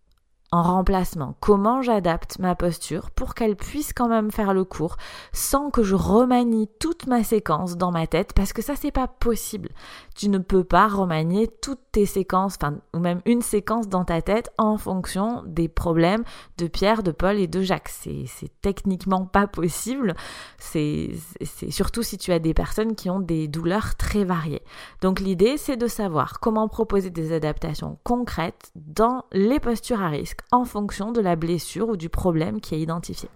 En 0.53 0.63
remplacement, 0.63 1.35
comment 1.41 1.81
j'adapte 1.81 2.39
ma 2.39 2.55
posture 2.55 3.11
pour 3.11 3.35
qu'elle 3.35 3.57
puisse 3.57 3.95
quand 3.95 4.09
même 4.09 4.31
faire 4.31 4.53
le 4.53 4.65
cours 4.65 4.99
sans 5.33 5.71
que 5.71 5.83
je 5.83 5.95
remanie 5.95 6.69
toute 6.79 7.07
ma 7.07 7.25
séquence 7.25 7.79
dans 7.79 7.91
ma 7.91 8.07
tête? 8.07 8.35
Parce 8.35 8.53
que 8.53 8.61
ça 8.61 8.77
c'est 8.77 8.93
pas 8.93 9.09
possible. 9.09 9.71
Tu 10.15 10.29
ne 10.29 10.37
peux 10.37 10.63
pas 10.63 10.89
remanier 10.89 11.49
toutes 11.49 11.81
tes 11.91 12.05
séquences, 12.05 12.57
enfin 12.57 12.77
ou 12.93 12.99
même 12.99 13.23
une 13.25 13.41
séquence 13.41 13.89
dans 13.89 14.05
ta 14.05 14.21
tête 14.21 14.51
en 14.59 14.77
fonction 14.77 15.43
des 15.47 15.69
problèmes 15.69 16.23
de 16.59 16.67
Pierre, 16.67 17.03
de 17.03 17.13
Paul 17.13 17.39
et 17.39 17.47
de 17.47 17.63
Jacques. 17.63 17.89
C'est, 17.89 18.27
techniquement 18.61 19.25
pas 19.25 19.47
possible. 19.47 20.15
C'est, 20.59 21.13
c'est 21.43 21.71
surtout 21.71 22.03
si 22.03 22.19
tu 22.19 22.31
as 22.31 22.39
des 22.39 22.53
personnes 22.53 22.95
qui 22.95 23.09
ont 23.09 23.21
des 23.21 23.49
douleurs 23.49 23.95
très 23.97 24.25
variées. 24.25 24.63
Donc 25.01 25.19
l'idée 25.19 25.57
c'est 25.57 25.79
de 25.79 25.87
savoir 25.87 26.41
comment 26.41 26.69
proposer 26.69 27.09
des 27.09 27.33
adaptations 27.33 27.99
concrètes 28.05 28.71
dans 28.77 29.25
les 29.33 29.59
postures 29.59 30.03
à 30.03 30.09
risque 30.09 30.42
en 30.51 30.65
fonction 30.65 31.13
de 31.13 31.21
la 31.21 31.37
blessure 31.37 31.89
ou 31.89 31.97
du 31.97 32.09
problème 32.09 32.61
qui 32.61 32.75
est 32.75 32.81
identifié. 32.81 33.29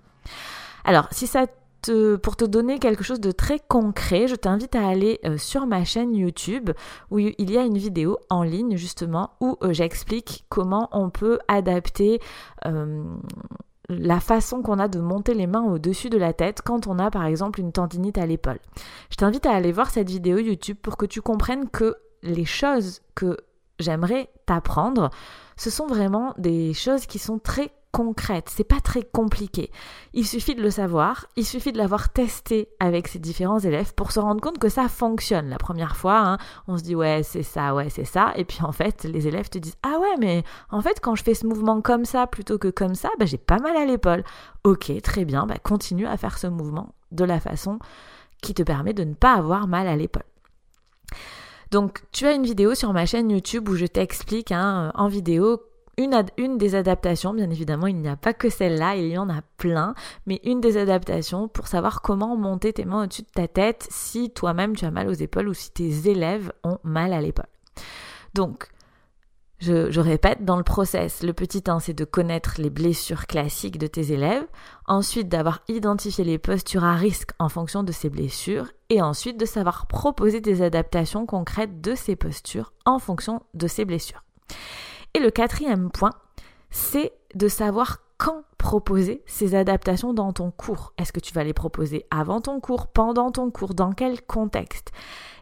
Alors, 0.85 1.09
si 1.11 1.27
ça 1.27 1.47
te, 1.83 2.17
pour 2.17 2.37
te 2.37 2.45
donner 2.45 2.79
quelque 2.79 3.05
chose 3.05 3.21
de 3.21 3.33
très 3.33 3.59
concret, 3.59 4.29
je 4.29 4.35
t'invite 4.35 4.75
à 4.75 4.87
aller 4.87 5.21
euh, 5.25 5.39
sur 5.39 5.67
ma 5.67 5.85
chaîne 5.85 6.15
YouTube 6.15 6.71
où 7.11 7.19
il 7.19 7.51
y 7.51 7.59
a 7.59 7.63
une 7.63 7.79
vidéo 7.79 8.19
en 8.31 8.43
ligne 8.43 8.77
justement 8.77 9.31
où 9.41 9.57
euh, 9.63 9.73
j'explique 9.73 10.45
comment 10.49 10.89
on 10.93 11.11
peut 11.11 11.39
adapter 11.49 12.21
euh, 12.65 13.05
la 13.89 14.21
façon 14.21 14.63
qu'on 14.63 14.79
a 14.79 14.89
de 14.89 15.01
monter 15.01 15.35
les 15.35 15.47
mains 15.47 15.63
au-dessus 15.63 16.11
de 16.11 16.19
la 16.19 16.33
tête 16.33 16.63
quand 16.63 16.87
on 16.87 16.99
a 16.99 17.11
par 17.11 17.25
exemple 17.25 17.61
une 17.61 17.73
tendinite 17.73 18.19
à 18.19 18.27
l'épaule. 18.27 18.59
Je 19.11 19.17
t'invite 19.17 19.47
à 19.47 19.53
aller 19.53 19.73
voir 19.73 19.91
cette 19.91 20.11
vidéo 20.11 20.39
YouTube 20.39 20.79
pour 20.83 20.97
que 20.97 21.07
tu 21.07 21.21
comprennes 21.21 21.69
que 21.69 21.97
les 22.23 22.45
choses 22.45 23.03
que 23.15 23.37
j'aimerais 23.79 24.31
t'apprendre 24.47 25.11
ce 25.57 25.71
sont 25.71 25.87
vraiment 25.87 26.35
des 26.37 26.75
choses 26.75 27.07
qui 27.07 27.19
sont 27.19 27.39
très 27.39 27.73
concrètes, 27.97 28.51
c'est 28.55 28.63
pas 28.63 28.81
très 28.81 29.03
compliqué. 29.03 29.71
Il 30.13 30.27
suffit 30.27 30.55
de 30.55 30.61
le 30.61 30.71
savoir, 30.71 31.27
il 31.37 31.47
suffit 31.47 31.73
de 31.73 31.79
l'avoir 31.79 32.11
testé 32.13 32.69
avec 32.79 33.09
ses 33.09 33.19
différents 33.19 33.59
élèves 33.59 33.95
pour 33.95 34.13
se 34.13 34.21
rendre 34.21 34.43
compte 34.43 34.59
que 34.59 34.69
ça 34.69 34.87
fonctionne. 34.89 35.49
La 35.49 35.57
première 35.57 35.97
fois, 35.97 36.19
hein, 36.19 36.39
on 36.69 36.77
se 36.77 36.83
dit 36.83 36.95
ouais 36.95 37.23
c'est 37.23 37.43
ça, 37.43 37.75
ouais 37.75 37.89
c'est 37.89 38.05
ça, 38.05 38.35
et 38.37 38.45
puis 38.45 38.59
en 38.63 38.73
fait 38.73 39.05
les 39.05 39.27
élèves 39.29 39.49
te 39.49 39.57
disent 39.57 39.79
ah 39.83 39.99
ouais 39.99 40.17
mais 40.19 40.45
en 40.69 40.83
fait 40.83 41.01
quand 41.01 41.15
je 41.15 41.23
fais 41.23 41.33
ce 41.33 41.47
mouvement 41.47 41.81
comme 41.81 42.05
ça 42.05 42.27
plutôt 42.27 42.59
que 42.59 42.69
comme 42.69 42.95
ça, 42.95 43.09
bah, 43.19 43.25
j'ai 43.25 43.39
pas 43.39 43.61
mal 43.61 43.77
à 43.77 43.87
l'épaule. 43.87 44.25
Ok 44.65 44.93
très 45.03 45.25
bien, 45.25 45.47
bah, 45.47 45.57
continue 45.63 46.07
à 46.07 46.19
faire 46.19 46.37
ce 46.37 46.49
mouvement 46.49 46.95
de 47.13 47.25
la 47.25 47.41
façon 47.41 47.79
qui 48.43 48.53
te 48.53 48.63
permet 48.63 48.93
de 48.93 49.05
ne 49.05 49.15
pas 49.15 49.33
avoir 49.33 49.69
mal 49.69 49.89
à 49.89 49.97
l'épaule. 49.97 50.25
Donc 51.71 52.03
tu 52.13 52.27
as 52.27 52.33
une 52.33 52.45
vidéo 52.45 52.75
sur 52.75 52.93
ma 52.93 53.07
chaîne 53.07 53.31
YouTube 53.31 53.69
où 53.69 53.77
je 53.77 53.87
t'explique 53.87 54.53
hein, 54.53 54.93
en 54.95 55.09
vidéo 55.09 55.61
une, 55.99 56.25
une, 56.37 56.59
des 56.59 56.75
adaptations, 56.75 57.33
bien 57.33 57.49
évidemment, 57.49 57.87
il 57.87 57.97
n'y 57.97 58.09
a 58.09 58.17
pas 58.17 58.35
que 58.35 58.51
celle-là, 58.51 58.97
il 58.97 59.09
y 59.09 59.17
en 59.17 59.31
a 59.31 59.41
plein, 59.57 59.95
mais 60.27 60.41
une 60.45 60.61
des 60.61 60.77
adaptations 60.77 61.49
pour 61.49 61.69
savoir 61.69 62.03
comment 62.03 62.37
monter 62.37 62.75
tes 62.75 62.85
mains 62.85 63.05
au-dessus 63.05 63.23
de 63.23 63.31
ta 63.35 63.49
tête 63.49 63.87
si 63.91 64.31
toi-même 64.31 64.77
tu 64.77 64.85
as 64.85 64.91
mal 64.91 65.09
aux 65.09 65.15
épaules 65.15 65.49
ou 65.49 65.55
si 65.55 65.71
tes 65.71 66.11
élèves 66.11 66.53
ont 66.65 66.79
mal 66.85 67.15
à 67.15 67.23
l'épaule. 67.23 67.47
Donc, 68.35 68.69
je, 69.59 70.01
répète, 70.01 70.45
dans 70.45 70.59
le 70.59 70.63
process, 70.63 71.23
le 71.23 71.33
petit 71.33 71.65
1, 71.67 71.81
c'est 71.81 71.95
de 71.95 72.05
connaître 72.05 72.57
les 72.59 72.69
blessures 72.69 73.27
classiques 73.27 73.79
de 73.79 73.87
tes 73.87 74.13
élèves, 74.13 74.47
ensuite 74.87 75.31
d'avoir 75.31 75.63
identifié 75.69 76.25
les 76.25 76.37
postures 76.37 76.85
à 76.85 76.95
risque 76.95 77.31
en 77.39 77.49
fonction 77.49 77.83
de 77.83 77.93
ces 77.93 78.11
blessures, 78.11 78.71
et 78.91 79.03
ensuite 79.03 79.39
de 79.39 79.47
savoir 79.47 79.87
proposer 79.87 80.41
des 80.41 80.63
adaptations 80.63 81.27
concrètes 81.27 81.81
de 81.81 81.95
ces 81.95 82.17
postures 82.17 82.73
en 82.85 82.99
fonction 82.99 83.43
de 83.55 83.67
ces 83.67 83.85
blessures. 83.85 84.23
Et 85.15 85.19
le 85.19 85.31
quatrième 85.31 85.91
point, 85.91 86.13
c'est 86.71 87.13
de 87.35 87.49
savoir 87.49 88.01
quand 88.19 88.45
proposer 88.59 89.23
ces 89.27 89.55
adaptations 89.55 90.15
dans 90.15 90.33
ton 90.33 90.51
cours. 90.51 90.93
Est-ce 90.99 91.13
que 91.13 91.21
tu 91.21 91.35
vas 91.35 91.45
les 91.45 91.53
proposer 91.53 92.07
avant 92.11 92.41
ton 92.41 92.61
cours, 92.61 92.89
pendant 92.89 93.31
ton 93.31 93.51
cours, 93.51 93.75
dans 93.75 93.93
quel 93.93 94.23
contexte? 94.23 94.91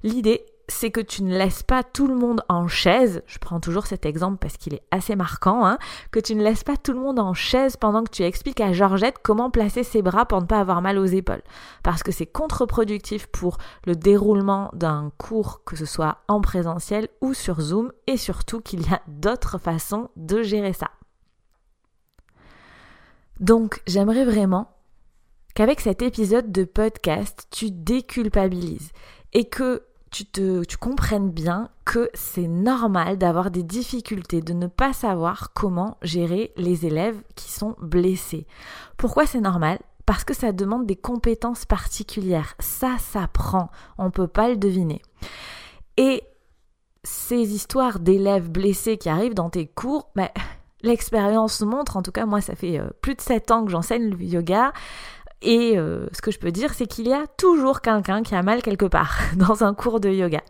L'idée, 0.02 0.44
c'est 0.68 0.90
que 0.90 1.00
tu 1.00 1.22
ne 1.22 1.36
laisses 1.36 1.62
pas 1.62 1.82
tout 1.82 2.06
le 2.06 2.14
monde 2.14 2.42
en 2.48 2.68
chaise, 2.68 3.22
je 3.26 3.38
prends 3.38 3.60
toujours 3.60 3.86
cet 3.86 4.06
exemple 4.06 4.38
parce 4.38 4.56
qu'il 4.56 4.74
est 4.74 4.82
assez 4.90 5.16
marquant, 5.16 5.66
hein, 5.66 5.78
que 6.10 6.20
tu 6.20 6.34
ne 6.34 6.42
laisses 6.42 6.64
pas 6.64 6.76
tout 6.76 6.92
le 6.92 7.00
monde 7.00 7.18
en 7.18 7.34
chaise 7.34 7.76
pendant 7.76 8.02
que 8.02 8.10
tu 8.10 8.22
expliques 8.22 8.60
à 8.60 8.72
Georgette 8.72 9.18
comment 9.22 9.50
placer 9.50 9.82
ses 9.82 10.02
bras 10.02 10.26
pour 10.26 10.40
ne 10.40 10.46
pas 10.46 10.60
avoir 10.60 10.82
mal 10.82 10.98
aux 10.98 11.04
épaules. 11.04 11.42
Parce 11.82 12.02
que 12.02 12.12
c'est 12.12 12.26
contre-productif 12.26 13.26
pour 13.26 13.58
le 13.86 13.94
déroulement 13.94 14.70
d'un 14.72 15.12
cours, 15.18 15.62
que 15.64 15.76
ce 15.76 15.86
soit 15.86 16.18
en 16.28 16.40
présentiel 16.40 17.08
ou 17.20 17.34
sur 17.34 17.60
Zoom, 17.60 17.92
et 18.06 18.16
surtout 18.16 18.60
qu'il 18.60 18.82
y 18.82 18.92
a 18.92 19.02
d'autres 19.08 19.58
façons 19.58 20.08
de 20.16 20.42
gérer 20.42 20.72
ça. 20.72 20.90
Donc 23.40 23.82
j'aimerais 23.86 24.24
vraiment 24.24 24.70
qu'avec 25.54 25.80
cet 25.80 26.02
épisode 26.02 26.52
de 26.52 26.64
podcast, 26.64 27.46
tu 27.50 27.70
déculpabilises 27.70 28.90
et 29.32 29.48
que 29.48 29.82
tu, 30.14 30.26
te, 30.26 30.76
comprennes 30.76 31.30
bien 31.30 31.70
que 31.84 32.08
c'est 32.14 32.46
normal 32.46 33.18
d'avoir 33.18 33.50
des 33.50 33.64
difficultés, 33.64 34.42
de 34.42 34.52
ne 34.52 34.68
pas 34.68 34.92
savoir 34.92 35.52
comment 35.54 35.98
gérer 36.02 36.52
les 36.56 36.86
élèves 36.86 37.20
qui 37.34 37.50
sont 37.50 37.74
blessés. 37.80 38.46
Pourquoi 38.96 39.26
c'est 39.26 39.40
normal? 39.40 39.80
Parce 40.06 40.22
que 40.22 40.32
ça 40.32 40.52
demande 40.52 40.86
des 40.86 40.94
compétences 40.94 41.64
particulières. 41.64 42.54
Ça 42.60 42.96
s'apprend, 42.98 43.70
on 43.98 44.04
ne 44.04 44.10
peut 44.10 44.28
pas 44.28 44.48
le 44.48 44.56
deviner. 44.56 45.02
Et 45.96 46.22
ces 47.02 47.52
histoires 47.52 47.98
d'élèves 47.98 48.48
blessés 48.48 48.98
qui 48.98 49.08
arrivent 49.08 49.34
dans 49.34 49.50
tes 49.50 49.66
cours, 49.66 50.12
l'expérience 50.82 51.60
montre, 51.62 51.96
en 51.96 52.02
tout 52.02 52.12
cas 52.12 52.24
moi 52.24 52.40
ça 52.40 52.54
fait 52.54 52.78
euh, 52.78 52.88
plus 53.00 53.16
de 53.16 53.20
7 53.20 53.50
ans 53.50 53.64
que 53.64 53.72
j'enseigne 53.72 54.10
le 54.10 54.22
yoga, 54.22 54.72
et 55.44 55.78
euh, 55.78 56.06
ce 56.12 56.22
que 56.22 56.30
je 56.30 56.38
peux 56.38 56.50
dire, 56.50 56.72
c'est 56.74 56.86
qu'il 56.86 57.06
y 57.06 57.12
a 57.12 57.26
toujours 57.36 57.80
quelqu'un 57.82 58.22
qui 58.22 58.34
a 58.34 58.42
mal 58.42 58.62
quelque 58.62 58.86
part 58.86 59.18
dans 59.36 59.62
un 59.62 59.74
cours 59.74 60.00
de 60.00 60.08
yoga. 60.08 60.40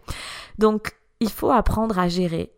Donc, 0.59 0.93
il 1.21 1.31
faut 1.31 1.51
apprendre 1.51 1.99
à 1.99 2.09
gérer 2.09 2.54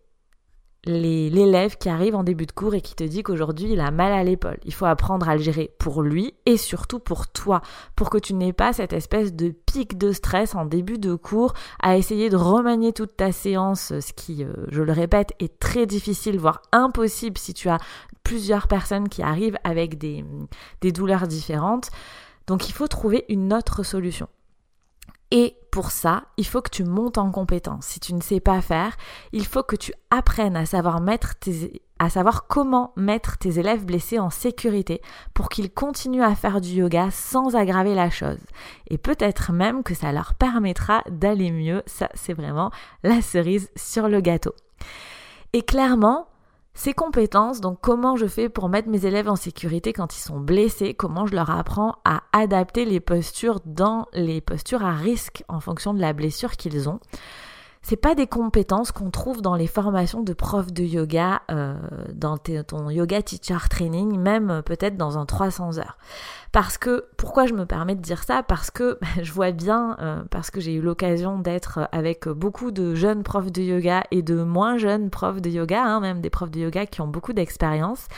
l'élève 0.87 1.76
qui 1.76 1.88
arrive 1.88 2.14
en 2.14 2.23
début 2.23 2.47
de 2.47 2.52
cours 2.52 2.75
et 2.75 2.81
qui 2.81 2.95
te 2.95 3.05
dit 3.05 3.23
qu'aujourd'hui 3.23 3.73
il 3.73 3.81
a 3.81 3.90
mal 3.90 4.12
à 4.12 4.25
l'épaule. 4.25 4.59
Il 4.64 4.73
faut 4.73 4.87
apprendre 4.87 5.28
à 5.28 5.37
le 5.37 5.43
gérer 5.43 5.71
pour 5.78 6.02
lui 6.02 6.35
et 6.47 6.57
surtout 6.57 6.99
pour 6.99 7.28
toi, 7.28 7.61
pour 7.97 8.11
que 8.11 8.19
tu 8.19 8.35
n'aies 8.35 8.52
pas 8.52 8.73
cette 8.73 8.93
espèce 8.93 9.35
de 9.35 9.50
pic 9.50 9.99
de 9.99 10.12
stress 10.12 10.55
en 10.55 10.64
début 10.64 10.99
de 10.99 11.14
cours 11.14 11.55
à 11.83 11.97
essayer 11.97 12.31
de 12.31 12.37
remanier 12.37 12.93
toute 12.93 13.16
ta 13.16 13.33
séance, 13.33 13.93
ce 14.00 14.12
qui, 14.12 14.45
euh, 14.45 14.52
je 14.69 14.83
le 14.83 14.93
répète, 14.93 15.33
est 15.40 15.59
très 15.59 15.87
difficile, 15.87 16.38
voire 16.38 16.62
impossible 16.73 17.38
si 17.38 17.52
tu 17.52 17.69
as 17.69 17.78
plusieurs 18.23 18.69
personnes 18.69 19.09
qui 19.09 19.23
arrivent 19.23 19.59
avec 19.64 19.99
des, 19.99 20.25
des 20.81 20.93
douleurs 20.93 21.26
différentes. 21.26 21.90
Donc 22.47 22.69
il 22.69 22.73
faut 22.73 22.88
trouver 22.88 23.25
une 23.28 23.52
autre 23.52 23.83
solution. 23.83 24.28
Et 25.31 25.56
pour 25.71 25.91
ça, 25.91 26.25
il 26.37 26.47
faut 26.47 26.63
que 26.63 26.71
tu 26.71 26.85
montes 26.85 27.19
en 27.19 27.31
compétence. 27.31 27.87
Si 27.87 28.01
tu 28.01 28.15
ne 28.15 28.21
sais 28.21 28.41
pas 28.41 28.61
faire, 28.61 28.97
il 29.33 29.47
faut 29.47 29.63
que 29.63 29.77
tu 29.77 29.93
apprennes 30.11 30.57
à 30.57 30.67
savoir 30.67 31.01
mettre 31.01 31.37
tes 31.37 31.83
à 31.99 32.11
savoir 32.11 32.47
comment 32.47 32.93
mettre 32.97 33.39
tes 33.39 33.59
élèves 33.59 33.87
blessés 33.87 34.19
en 34.19 34.29
sécurité 34.29 35.01
pour 35.33 35.49
qu'ils 35.49 35.73
continuent 35.73 36.23
à 36.23 36.35
faire 36.35 36.61
du 36.61 36.69
yoga 36.69 37.11
sans 37.11 37.57
aggraver 37.57 37.95
la 37.95 38.11
chose. 38.11 38.41
Et 38.91 38.99
peut-être 38.99 39.53
même 39.53 39.83
que 39.83 39.95
ça 39.95 40.13
leur 40.13 40.35
permettra 40.35 41.03
d'aller 41.09 41.51
mieux. 41.51 41.83
Ça, 41.87 42.11
c'est 42.15 42.35
vraiment 42.35 42.71
la 43.03 43.23
cerise 43.23 43.71
sur 43.77 44.09
le 44.09 44.21
gâteau. 44.21 44.55
Et 45.55 45.63
clairement, 45.63 46.29
ces 46.76 46.92
compétences, 46.92 47.62
donc 47.62 47.78
comment 47.80 48.16
je 48.16 48.26
fais 48.26 48.50
pour 48.50 48.68
mettre 48.68 48.90
mes 48.90 49.06
élèves 49.06 49.30
en 49.30 49.35
sécurité 49.35 49.95
quand 49.95 50.14
ils 50.14 50.21
sont 50.21 50.38
blessés, 50.38 50.92
comment 50.92 51.26
je 51.26 51.35
leur 51.35 51.50
apprends 51.50 51.97
à 52.04 52.23
adapter 52.35 52.85
les 52.85 53.00
postures 53.00 53.61
dans 53.64 54.06
les 54.12 54.42
postures 54.42 54.85
à 54.85 54.92
risque 54.92 55.42
en 55.49 55.59
fonction 55.59 55.95
de 55.95 56.00
la 56.00 56.12
blessure 56.12 56.52
qu'ils 56.52 56.90
ont 56.90 57.00
c'est 57.88 57.95
pas 57.95 58.16
des 58.16 58.26
compétences 58.26 58.90
qu'on 58.90 59.11
trouve 59.11 59.43
dans 59.43 59.55
les 59.55 59.69
formations 59.69 60.21
de 60.21 60.33
profs 60.33 60.73
de 60.73 60.83
yoga, 60.83 61.43
euh, 61.52 61.76
dans 62.12 62.37
ton 62.37 62.90
yoga 62.90 63.23
teacher 63.23 63.69
training, 63.71 64.19
même 64.19 64.50
euh, 64.50 64.61
peut-être 64.61 64.97
dans 64.97 65.19
un 65.19 65.25
300 65.25 65.78
heures. 65.78 65.97
Parce 66.50 66.78
que, 66.78 67.05
pourquoi 67.16 67.47
je 67.47 67.55
me 67.55 67.64
permets 67.64 67.95
de 67.95 68.00
dire 68.00 68.25
ça? 68.25 68.43
Parce 68.43 68.73
que 68.73 68.99
je 69.23 69.33
vois 69.33 69.52
bien, 69.52 69.97
euh, 70.00 70.25
parce 70.33 70.50
que 70.50 70.61
j'ai 70.61 70.75
eu 70.75 70.81
l'occasion 70.81 71.38
d'être 71.38 71.88
avec 71.93 72.26
beaucoup 72.26 72.73
de 72.73 72.97
jeunes 72.97 73.23
profs 73.23 73.52
de 73.52 73.62
yoga 73.62 74.02
et 74.11 74.23
de 74.23 74.43
moins 74.43 74.78
jeunes 74.78 75.09
profs 75.09 75.40
de 75.40 75.49
yoga, 75.49 75.85
hein, 75.85 76.00
même 76.00 76.21
des 76.21 76.31
profs 76.31 76.50
de 76.50 76.59
yoga 76.59 76.87
qui 76.87 77.02
ont 77.02 77.09
beaucoup 77.09 77.35
d'expérience. 77.35 78.09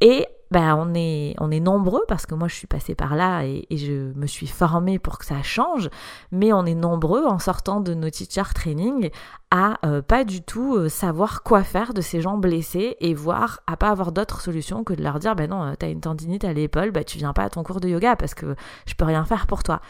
Et 0.00 0.28
ben, 0.52 0.76
on, 0.76 0.92
est, 0.94 1.34
on 1.40 1.50
est 1.50 1.60
nombreux, 1.60 2.02
parce 2.06 2.26
que 2.26 2.34
moi 2.34 2.46
je 2.46 2.54
suis 2.54 2.66
passée 2.66 2.94
par 2.94 3.16
là 3.16 3.42
et, 3.44 3.66
je 3.70 4.12
me 4.12 4.26
suis 4.26 4.46
formée 4.46 4.98
pour 4.98 5.18
que 5.18 5.24
ça 5.24 5.42
change, 5.42 5.88
mais 6.30 6.52
on 6.52 6.66
est 6.66 6.74
nombreux 6.74 7.24
en 7.24 7.38
sortant 7.38 7.80
de 7.80 7.94
nos 7.94 8.10
teacher 8.10 8.42
training 8.54 9.10
à 9.50 9.78
euh, 9.86 10.02
pas 10.02 10.24
du 10.24 10.42
tout 10.42 10.76
euh, 10.76 10.88
savoir 10.88 11.42
quoi 11.42 11.62
faire 11.64 11.94
de 11.94 12.02
ces 12.02 12.20
gens 12.20 12.36
blessés 12.36 12.96
et 13.00 13.14
voir 13.14 13.60
à 13.66 13.76
pas 13.76 13.88
avoir 13.88 14.12
d'autre 14.12 14.42
solution 14.42 14.84
que 14.84 14.92
de 14.92 15.02
leur 15.02 15.18
dire 15.18 15.34
ben 15.34 15.48
non, 15.48 15.62
euh, 15.62 15.72
t'as 15.78 15.88
une 15.88 16.00
tendinite 16.00 16.44
à 16.44 16.52
l'épaule, 16.52 16.90
ben 16.90 17.02
tu 17.02 17.16
viens 17.18 17.32
pas 17.32 17.44
à 17.44 17.50
ton 17.50 17.62
cours 17.62 17.80
de 17.80 17.88
yoga 17.88 18.14
parce 18.14 18.34
que 18.34 18.54
je 18.86 18.94
peux 18.94 19.06
rien 19.06 19.24
faire 19.24 19.46
pour 19.46 19.62
toi. 19.62 19.80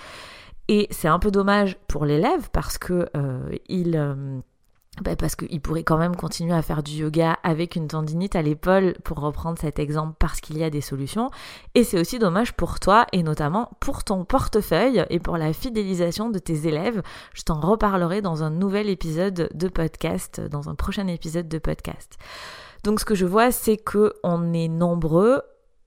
Et 0.68 0.86
c'est 0.90 1.08
un 1.08 1.18
peu 1.18 1.32
dommage 1.32 1.76
pour 1.88 2.04
l'élève 2.04 2.48
parce 2.52 2.78
que 2.78 3.08
il 3.68 3.96
bah, 5.00 5.16
parce 5.16 5.36
qu'il 5.36 5.60
pourrait 5.62 5.84
quand 5.84 5.96
même 5.96 6.14
continuer 6.14 6.52
à 6.52 6.60
faire 6.60 6.82
du 6.82 6.92
yoga 6.92 7.38
avec 7.42 7.76
une 7.76 7.88
tendinite 7.88 8.36
à 8.36 8.42
l'épaule, 8.42 8.94
pour 9.04 9.20
reprendre 9.20 9.58
cet 9.58 9.78
exemple, 9.78 10.14
parce 10.18 10.42
qu'il 10.42 10.58
y 10.58 10.64
a 10.64 10.68
des 10.68 10.82
solutions. 10.82 11.30
Et 11.74 11.82
c'est 11.82 11.98
aussi 11.98 12.18
dommage 12.18 12.52
pour 12.52 12.78
toi, 12.78 13.06
et 13.12 13.22
notamment 13.22 13.70
pour 13.80 14.04
ton 14.04 14.26
portefeuille 14.26 15.04
et 15.08 15.18
pour 15.18 15.38
la 15.38 15.54
fidélisation 15.54 16.28
de 16.28 16.38
tes 16.38 16.66
élèves. 16.66 17.02
Je 17.32 17.42
t'en 17.42 17.58
reparlerai 17.58 18.20
dans 18.20 18.42
un 18.42 18.50
nouvel 18.50 18.90
épisode 18.90 19.48
de 19.54 19.68
podcast, 19.68 20.42
dans 20.42 20.68
un 20.68 20.74
prochain 20.74 21.06
épisode 21.06 21.48
de 21.48 21.58
podcast. 21.58 22.18
Donc 22.84 23.00
ce 23.00 23.06
que 23.06 23.14
je 23.14 23.24
vois, 23.24 23.50
c'est 23.50 23.78
que 23.78 24.12
on 24.22 24.52
est 24.52 24.68
nombreux 24.68 25.40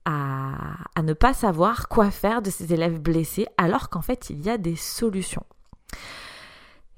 à 0.04 1.02
ne 1.02 1.12
pas 1.12 1.34
savoir 1.34 1.88
quoi 1.88 2.10
faire 2.10 2.40
de 2.40 2.50
ces 2.50 2.72
élèves 2.72 3.00
blessés, 3.00 3.46
alors 3.56 3.88
qu'en 3.88 4.02
fait, 4.02 4.30
il 4.30 4.44
y 4.44 4.50
a 4.50 4.56
des 4.56 4.76
solutions. 4.76 5.44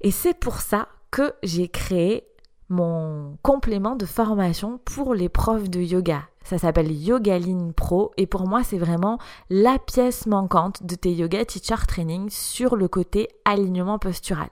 Et 0.01 0.11
c'est 0.11 0.33
pour 0.33 0.59
ça 0.59 0.87
que 1.11 1.33
j'ai 1.43 1.67
créé 1.67 2.25
mon 2.69 3.37
complément 3.41 3.95
de 3.95 4.05
formation 4.05 4.79
pour 4.85 5.13
les 5.13 5.29
profs 5.29 5.69
de 5.69 5.81
yoga. 5.81 6.23
Ça 6.43 6.57
s'appelle 6.57 6.91
Yogaline 6.91 7.73
Pro 7.73 8.11
et 8.17 8.27
pour 8.27 8.47
moi 8.47 8.63
c'est 8.63 8.77
vraiment 8.77 9.19
la 9.49 9.77
pièce 9.79 10.25
manquante 10.25 10.83
de 10.83 10.95
tes 10.95 11.13
yoga 11.13 11.45
teacher 11.45 11.85
training 11.87 12.29
sur 12.29 12.75
le 12.75 12.87
côté 12.87 13.27
alignement 13.45 13.99
postural. 13.99 14.49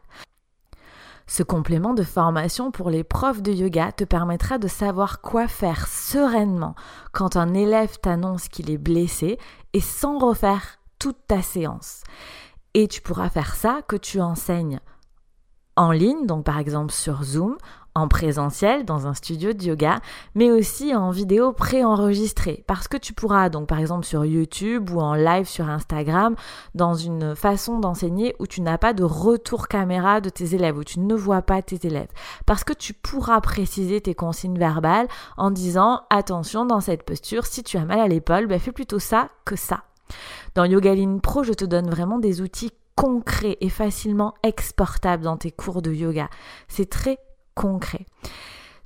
Ce 1.30 1.44
complément 1.44 1.94
de 1.94 2.04
formation 2.04 2.72
pour 2.72 2.90
les 2.90 3.04
profs 3.04 3.42
de 3.42 3.52
yoga 3.52 3.92
te 3.92 4.04
permettra 4.04 4.58
de 4.58 4.68
savoir 4.68 5.22
quoi 5.22 5.48
faire 5.48 5.88
sereinement 5.88 6.74
quand 7.12 7.36
un 7.36 7.54
élève 7.54 8.00
t'annonce 8.00 8.48
qu'il 8.48 8.72
est 8.72 8.78
blessé 8.78 9.38
et 9.74 9.82
sans 9.82 10.20
refaire 10.20 10.80
toute 11.00 11.18
ta 11.28 11.42
séance. 11.42 12.04
Et 12.74 12.88
tu 12.88 13.02
pourras 13.02 13.30
faire 13.30 13.56
ça 13.56 13.82
que 13.88 13.98
tu 13.98 14.22
enseignes 14.22 14.80
en 15.78 15.92
ligne, 15.92 16.26
donc 16.26 16.44
par 16.44 16.60
exemple 16.60 16.92
sur 16.92 17.24
Zoom, 17.24 17.56
en 17.98 18.08
présentiel 18.08 18.86
dans 18.86 19.08
un 19.08 19.16
studio 19.16 19.54
de 19.54 19.64
yoga, 19.64 20.00
mais 20.36 20.52
aussi 20.52 20.94
en 20.94 21.10
vidéo 21.10 21.52
préenregistrée. 21.52 22.64
Parce 22.68 22.88
que 22.88 22.98
tu 22.98 23.14
pourras 23.14 23.50
donc 23.50 23.68
par 23.68 23.80
exemple 23.80 24.06
sur 24.06 24.24
YouTube 24.24 24.92
ou 24.92 25.02
en 25.02 25.16
live 25.16 25.48
sur 25.48 25.68
Instagram, 25.68 26.36
dans 26.76 26.94
une 26.94 27.36
façon 27.36 27.80
d'enseigner 27.80 28.36
où 28.40 28.46
tu 28.46 28.62
n'as 28.62 28.78
pas 28.78 28.94
de 28.94 29.04
retour 29.04 29.68
caméra 29.68 30.22
de 30.22 30.30
tes 30.30 30.54
élèves, 30.54 30.78
où 30.78 30.84
tu 30.84 31.00
ne 31.00 31.16
vois 31.16 31.42
pas 31.42 31.64
tes 31.64 31.88
élèves. 31.88 32.12
Parce 32.46 32.64
que 32.64 32.74
tu 32.74 32.94
pourras 32.94 33.42
préciser 33.42 34.00
tes 34.00 34.14
consignes 34.14 34.60
verbales 34.60 35.08
en 35.36 35.50
disant 35.50 36.02
attention 36.12 36.66
dans 36.66 36.82
cette 36.82 37.04
posture, 37.04 37.48
si 37.48 37.64
tu 37.64 37.78
as 37.78 37.86
mal 37.86 38.00
à 38.00 38.08
l'épaule, 38.08 38.46
ben 38.46 38.60
fais 38.60 38.72
plutôt 38.72 39.00
ça 39.00 39.30
que 39.44 39.56
ça. 39.56 39.84
Dans 40.54 40.66
Yogaline 40.66 41.20
Pro, 41.20 41.44
je 41.44 41.54
te 41.54 41.66
donne 41.66 41.90
vraiment 41.90 42.20
des 42.20 42.42
outils 42.42 42.72
concret 42.98 43.58
et 43.62 43.70
facilement 43.70 44.34
exportable 44.44 45.24
dans 45.24 45.38
tes 45.38 45.52
cours 45.52 45.82
de 45.82 45.94
yoga. 45.94 46.30
C'est 46.68 46.90
très 46.90 47.20
concret. 47.56 48.06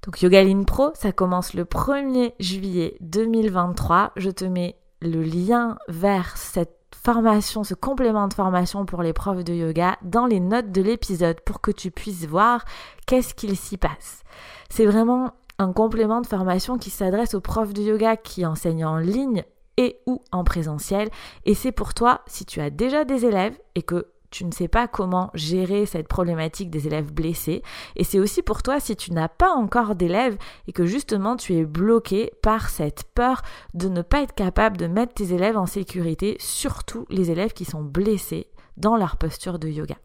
Donc 0.03 0.21
Yogaline 0.21 0.65
Pro, 0.65 0.91
ça 0.95 1.11
commence 1.11 1.53
le 1.53 1.63
1er 1.63 2.33
juillet 2.39 2.97
2023. 2.99 4.11
Je 4.17 4.29
te 4.29 4.45
mets 4.45 4.75
le 5.01 5.23
lien 5.23 5.77
vers 5.87 6.35
cette 6.37 6.77
formation, 7.03 7.63
ce 7.63 7.73
complément 7.73 8.27
de 8.27 8.33
formation 8.33 8.85
pour 8.85 9.01
les 9.01 9.13
profs 9.13 9.43
de 9.43 9.53
yoga 9.53 9.97
dans 10.01 10.25
les 10.25 10.39
notes 10.39 10.71
de 10.71 10.81
l'épisode 10.81 11.39
pour 11.41 11.61
que 11.61 11.71
tu 11.71 11.89
puisses 11.89 12.25
voir 12.25 12.65
qu'est-ce 13.07 13.33
qu'il 13.33 13.55
s'y 13.55 13.77
passe. 13.77 14.23
C'est 14.69 14.85
vraiment 14.85 15.31
un 15.57 15.71
complément 15.71 16.21
de 16.21 16.27
formation 16.27 16.77
qui 16.77 16.89
s'adresse 16.89 17.33
aux 17.33 17.41
profs 17.41 17.73
de 17.73 17.81
yoga 17.81 18.17
qui 18.17 18.45
enseignent 18.45 18.85
en 18.85 18.97
ligne 18.97 19.45
et 19.77 19.99
ou 20.05 20.21
en 20.31 20.43
présentiel. 20.43 21.09
Et 21.45 21.53
c'est 21.53 21.71
pour 21.71 21.93
toi, 21.93 22.21
si 22.27 22.45
tu 22.45 22.61
as 22.61 22.69
déjà 22.69 23.05
des 23.05 23.25
élèves 23.25 23.57
et 23.75 23.81
que 23.81 24.07
tu 24.31 24.45
ne 24.45 24.51
sais 24.51 24.69
pas 24.69 24.87
comment 24.87 25.29
gérer 25.33 25.85
cette 25.85 26.07
problématique 26.07 26.71
des 26.71 26.87
élèves 26.87 27.11
blessés. 27.11 27.61
Et 27.97 28.03
c'est 28.03 28.17
aussi 28.17 28.41
pour 28.41 28.63
toi 28.63 28.79
si 28.79 28.95
tu 28.95 29.11
n'as 29.11 29.27
pas 29.27 29.51
encore 29.51 29.93
d'élèves 29.93 30.37
et 30.67 30.71
que 30.71 30.85
justement 30.85 31.35
tu 31.35 31.53
es 31.55 31.65
bloqué 31.65 32.31
par 32.41 32.69
cette 32.69 33.03
peur 33.13 33.41
de 33.73 33.89
ne 33.89 34.01
pas 34.01 34.21
être 34.21 34.33
capable 34.33 34.77
de 34.77 34.87
mettre 34.87 35.13
tes 35.13 35.33
élèves 35.33 35.57
en 35.57 35.65
sécurité, 35.65 36.37
surtout 36.39 37.05
les 37.09 37.29
élèves 37.29 37.53
qui 37.53 37.65
sont 37.65 37.83
blessés 37.83 38.47
dans 38.77 38.95
leur 38.95 39.17
posture 39.17 39.59
de 39.59 39.67
yoga. 39.67 39.95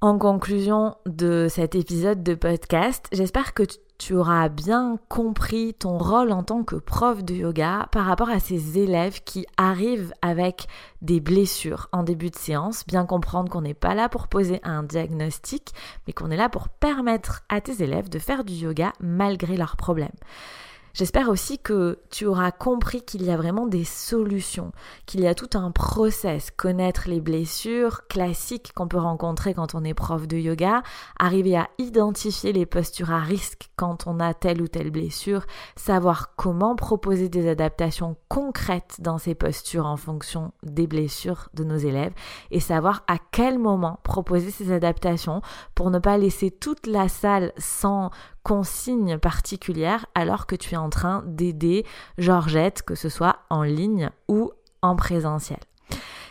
En 0.00 0.18
conclusion 0.18 0.96
de 1.06 1.46
cet 1.48 1.74
épisode 1.74 2.22
de 2.22 2.34
podcast, 2.34 3.06
j'espère 3.12 3.54
que 3.54 3.64
tu 3.64 3.78
auras 4.12 4.48
bien 4.48 4.98
compris 5.08 5.74
ton 5.74 5.98
rôle 5.98 6.32
en 6.32 6.42
tant 6.42 6.62
que 6.62 6.76
prof 6.76 7.24
de 7.24 7.34
yoga 7.34 7.88
par 7.90 8.06
rapport 8.06 8.30
à 8.30 8.40
ces 8.40 8.78
élèves 8.78 9.22
qui 9.24 9.46
arrivent 9.56 10.12
avec 10.22 10.66
des 11.02 11.20
blessures 11.20 11.88
en 11.92 12.04
début 12.04 12.30
de 12.30 12.36
séance, 12.36 12.86
bien 12.86 13.06
comprendre 13.06 13.50
qu'on 13.50 13.62
n'est 13.62 13.74
pas 13.74 13.94
là 13.94 14.08
pour 14.08 14.28
poser 14.28 14.60
un 14.62 14.82
diagnostic, 14.82 15.72
mais 16.06 16.12
qu'on 16.12 16.30
est 16.30 16.36
là 16.36 16.48
pour 16.48 16.68
permettre 16.68 17.42
à 17.48 17.60
tes 17.60 17.82
élèves 17.82 18.08
de 18.08 18.18
faire 18.18 18.44
du 18.44 18.54
yoga 18.54 18.92
malgré 19.00 19.56
leurs 19.56 19.76
problèmes. 19.76 20.08
J'espère 20.98 21.28
aussi 21.28 21.60
que 21.60 22.00
tu 22.10 22.26
auras 22.26 22.50
compris 22.50 23.02
qu'il 23.02 23.22
y 23.22 23.30
a 23.30 23.36
vraiment 23.36 23.68
des 23.68 23.84
solutions, 23.84 24.72
qu'il 25.06 25.20
y 25.20 25.28
a 25.28 25.34
tout 25.36 25.56
un 25.56 25.70
process, 25.70 26.50
connaître 26.50 27.08
les 27.08 27.20
blessures 27.20 28.08
classiques 28.08 28.72
qu'on 28.74 28.88
peut 28.88 28.98
rencontrer 28.98 29.54
quand 29.54 29.76
on 29.76 29.84
est 29.84 29.94
prof 29.94 30.26
de 30.26 30.36
yoga, 30.36 30.82
arriver 31.16 31.56
à 31.56 31.68
identifier 31.78 32.52
les 32.52 32.66
postures 32.66 33.12
à 33.12 33.20
risque 33.20 33.70
quand 33.76 34.08
on 34.08 34.18
a 34.18 34.34
telle 34.34 34.60
ou 34.60 34.66
telle 34.66 34.90
blessure, 34.90 35.46
savoir 35.76 36.34
comment 36.34 36.74
proposer 36.74 37.28
des 37.28 37.48
adaptations 37.48 38.16
concrètes 38.26 38.96
dans 38.98 39.18
ces 39.18 39.36
postures 39.36 39.86
en 39.86 39.96
fonction 39.96 40.50
des 40.64 40.88
blessures 40.88 41.48
de 41.54 41.62
nos 41.62 41.76
élèves 41.76 42.12
et 42.50 42.58
savoir 42.58 43.04
à 43.06 43.18
quel 43.30 43.60
moment 43.60 44.00
proposer 44.02 44.50
ces 44.50 44.72
adaptations 44.72 45.42
pour 45.76 45.92
ne 45.92 46.00
pas 46.00 46.18
laisser 46.18 46.50
toute 46.50 46.88
la 46.88 47.08
salle 47.08 47.52
sans 47.56 48.10
consigne 48.48 49.18
particulière 49.18 50.06
alors 50.14 50.46
que 50.46 50.56
tu 50.56 50.72
es 50.72 50.78
en 50.78 50.88
train 50.88 51.22
d'aider 51.26 51.84
Georgette, 52.16 52.80
que 52.80 52.94
ce 52.94 53.10
soit 53.10 53.40
en 53.50 53.62
ligne 53.62 54.08
ou 54.26 54.52
en 54.80 54.96
présentiel. 54.96 55.58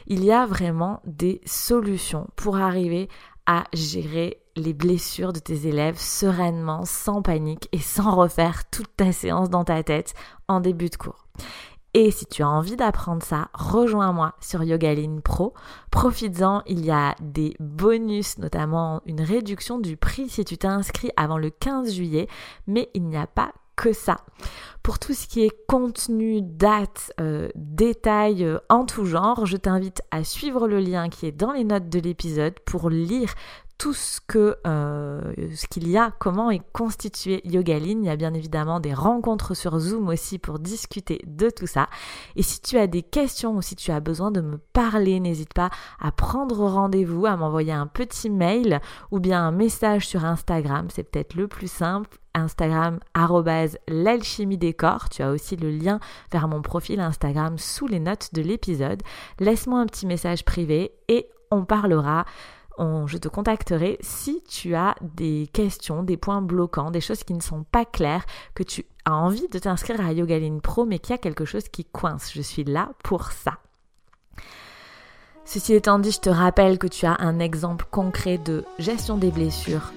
Il 0.07 0.23
y 0.23 0.31
a 0.31 0.47
vraiment 0.47 0.99
des 1.05 1.41
solutions 1.45 2.27
pour 2.35 2.57
arriver 2.57 3.07
à 3.45 3.65
gérer 3.71 4.41
les 4.55 4.73
blessures 4.73 5.31
de 5.31 5.37
tes 5.37 5.67
élèves 5.67 5.99
sereinement, 5.99 6.85
sans 6.85 7.21
panique 7.21 7.69
et 7.71 7.77
sans 7.77 8.15
refaire 8.15 8.67
toute 8.71 8.97
ta 8.97 9.11
séance 9.11 9.51
dans 9.51 9.63
ta 9.63 9.83
tête 9.83 10.15
en 10.47 10.59
début 10.59 10.89
de 10.89 10.95
cours. 10.95 11.27
Et 11.93 12.11
si 12.11 12.25
tu 12.25 12.43
as 12.43 12.49
envie 12.49 12.75
d'apprendre 12.75 13.23
ça, 13.23 13.49
rejoins-moi 13.53 14.35
sur 14.39 14.63
Yogaline 14.63 15.21
Pro. 15.21 15.53
Profites-en, 15.89 16.61
il 16.67 16.85
y 16.85 16.91
a 16.91 17.15
des 17.21 17.55
bonus, 17.59 18.37
notamment 18.37 19.01
une 19.05 19.21
réduction 19.21 19.79
du 19.79 19.97
prix 19.97 20.29
si 20.29 20.45
tu 20.45 20.57
t'inscris 20.57 21.11
avant 21.15 21.37
le 21.37 21.49
15 21.49 21.93
juillet, 21.93 22.27
mais 22.67 22.89
il 22.93 23.03
n'y 23.03 23.17
a 23.17 23.27
pas 23.27 23.51
que 23.75 23.93
ça. 23.93 24.17
Pour 24.83 24.99
tout 24.99 25.13
ce 25.13 25.27
qui 25.27 25.43
est 25.43 25.65
contenu, 25.67 26.41
date, 26.41 27.13
euh, 27.19 27.49
détails 27.55 28.43
euh, 28.43 28.57
en 28.69 28.85
tout 28.85 29.05
genre, 29.05 29.45
je 29.45 29.55
t'invite 29.55 30.01
à 30.11 30.23
suivre 30.23 30.67
le 30.67 30.79
lien 30.79 31.09
qui 31.09 31.25
est 31.25 31.31
dans 31.31 31.51
les 31.51 31.63
notes 31.63 31.89
de 31.89 31.99
l'épisode 31.99 32.59
pour 32.61 32.89
lire 32.89 33.33
tout 33.77 33.93
ce 33.93 34.19
que 34.25 34.57
euh, 34.65 35.33
ce 35.53 35.67
qu'il 35.67 35.87
y 35.87 35.97
a, 35.97 36.11
comment 36.19 36.49
est 36.49 36.61
constitué 36.73 37.41
Yogaline. 37.45 38.03
Il 38.03 38.07
y 38.07 38.09
a 38.09 38.15
bien 38.15 38.33
évidemment 38.33 38.79
des 38.79 38.93
rencontres 38.93 39.53
sur 39.53 39.77
Zoom 39.79 40.07
aussi 40.09 40.39
pour 40.39 40.59
discuter 40.59 41.21
de 41.27 41.49
tout 41.49 41.67
ça. 41.67 41.87
Et 42.35 42.43
si 42.43 42.61
tu 42.61 42.77
as 42.77 42.87
des 42.87 43.03
questions 43.03 43.55
ou 43.55 43.61
si 43.61 43.75
tu 43.75 43.91
as 43.91 43.99
besoin 43.99 44.31
de 44.31 44.41
me 44.41 44.57
parler, 44.57 45.19
n'hésite 45.19 45.53
pas 45.53 45.69
à 45.99 46.11
prendre 46.11 46.65
rendez-vous, 46.65 47.25
à 47.25 47.37
m'envoyer 47.37 47.73
un 47.73 47.87
petit 47.87 48.29
mail 48.29 48.81
ou 49.11 49.19
bien 49.19 49.45
un 49.45 49.51
message 49.51 50.07
sur 50.07 50.25
Instagram. 50.25 50.87
C'est 50.89 51.03
peut-être 51.03 51.35
le 51.35 51.47
plus 51.47 51.71
simple. 51.71 52.17
Instagram 52.33 52.99
l'alchimie 53.87 54.57
des 54.57 54.73
corps. 54.73 55.09
Tu 55.09 55.23
as 55.23 55.31
aussi 55.31 55.55
le 55.55 55.71
lien 55.71 55.99
vers 56.31 56.47
mon 56.47 56.61
profil 56.61 56.99
Instagram 56.99 57.57
sous 57.57 57.87
les 57.87 57.99
notes 57.99 58.33
de 58.33 58.41
l'épisode. 58.41 59.01
Laisse-moi 59.39 59.79
un 59.79 59.87
petit 59.87 60.05
message 60.05 60.45
privé 60.45 60.91
et 61.07 61.27
on 61.49 61.65
parlera 61.65 62.25
je 62.77 63.17
te 63.17 63.27
contacterai 63.27 63.97
si 64.01 64.43
tu 64.47 64.75
as 64.75 64.95
des 65.01 65.49
questions, 65.51 66.03
des 66.03 66.17
points 66.17 66.41
bloquants, 66.41 66.91
des 66.91 67.01
choses 67.01 67.23
qui 67.23 67.33
ne 67.33 67.41
sont 67.41 67.63
pas 67.63 67.85
claires, 67.85 68.25
que 68.53 68.63
tu 68.63 68.85
as 69.05 69.15
envie 69.15 69.47
de 69.47 69.59
t'inscrire 69.59 70.01
à 70.01 70.13
Yogaline 70.13 70.61
Pro, 70.61 70.85
mais 70.85 70.99
qu'il 70.99 71.11
y 71.11 71.15
a 71.15 71.17
quelque 71.17 71.45
chose 71.45 71.69
qui 71.69 71.85
coince. 71.85 72.31
Je 72.33 72.41
suis 72.41 72.63
là 72.63 72.89
pour 73.03 73.31
ça. 73.31 73.53
Ceci 75.45 75.73
étant 75.73 75.97
dit, 75.97 76.11
je 76.11 76.19
te 76.19 76.29
rappelle 76.29 76.77
que 76.77 76.87
tu 76.87 77.05
as 77.05 77.15
un 77.19 77.39
exemple 77.39 77.85
concret 77.89 78.37
de 78.37 78.65
gestion 78.79 79.17
des 79.17 79.31
blessures 79.31 79.93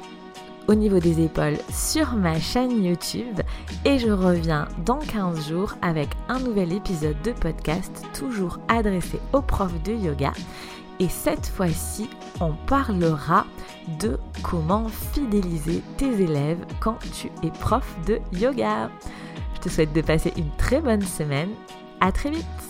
au 0.69 0.75
niveau 0.77 1.01
des 1.01 1.25
épaules 1.25 1.59
sur 1.73 2.15
ma 2.15 2.39
chaîne 2.39 2.85
YouTube 2.85 3.41
et 3.85 3.99
je 3.99 4.11
reviens 4.11 4.69
dans 4.87 5.01
15 5.01 5.49
jours 5.49 5.75
avec 5.83 6.09
un 6.29 6.39
nouvel 6.39 6.73
épisode 6.73 7.21
de 7.25 7.33
podcast 7.33 8.05
toujours 8.17 8.61
adressé 8.69 9.19
aux 9.33 9.43
profs 9.43 9.83
de 9.83 9.93
yoga 9.93 10.33
et 11.01 11.09
cette 11.09 11.47
fois-ci, 11.47 12.09
on 12.41 12.53
parlera 12.67 13.47
de 13.99 14.21
comment 14.43 14.87
fidéliser 14.89 15.83
tes 15.97 16.23
élèves 16.23 16.65
quand 16.79 16.99
tu 17.13 17.29
es 17.45 17.51
prof 17.51 17.97
de 18.07 18.21
yoga. 18.33 18.91
Je 19.55 19.61
te 19.61 19.69
souhaite 19.71 19.95
de 19.95 20.03
passer 20.03 20.33
une 20.37 20.51
très 20.59 20.81
bonne 20.81 21.03
semaine. 21.03 21.51
À 22.01 22.13
très 22.13 22.31
vite 22.31 22.70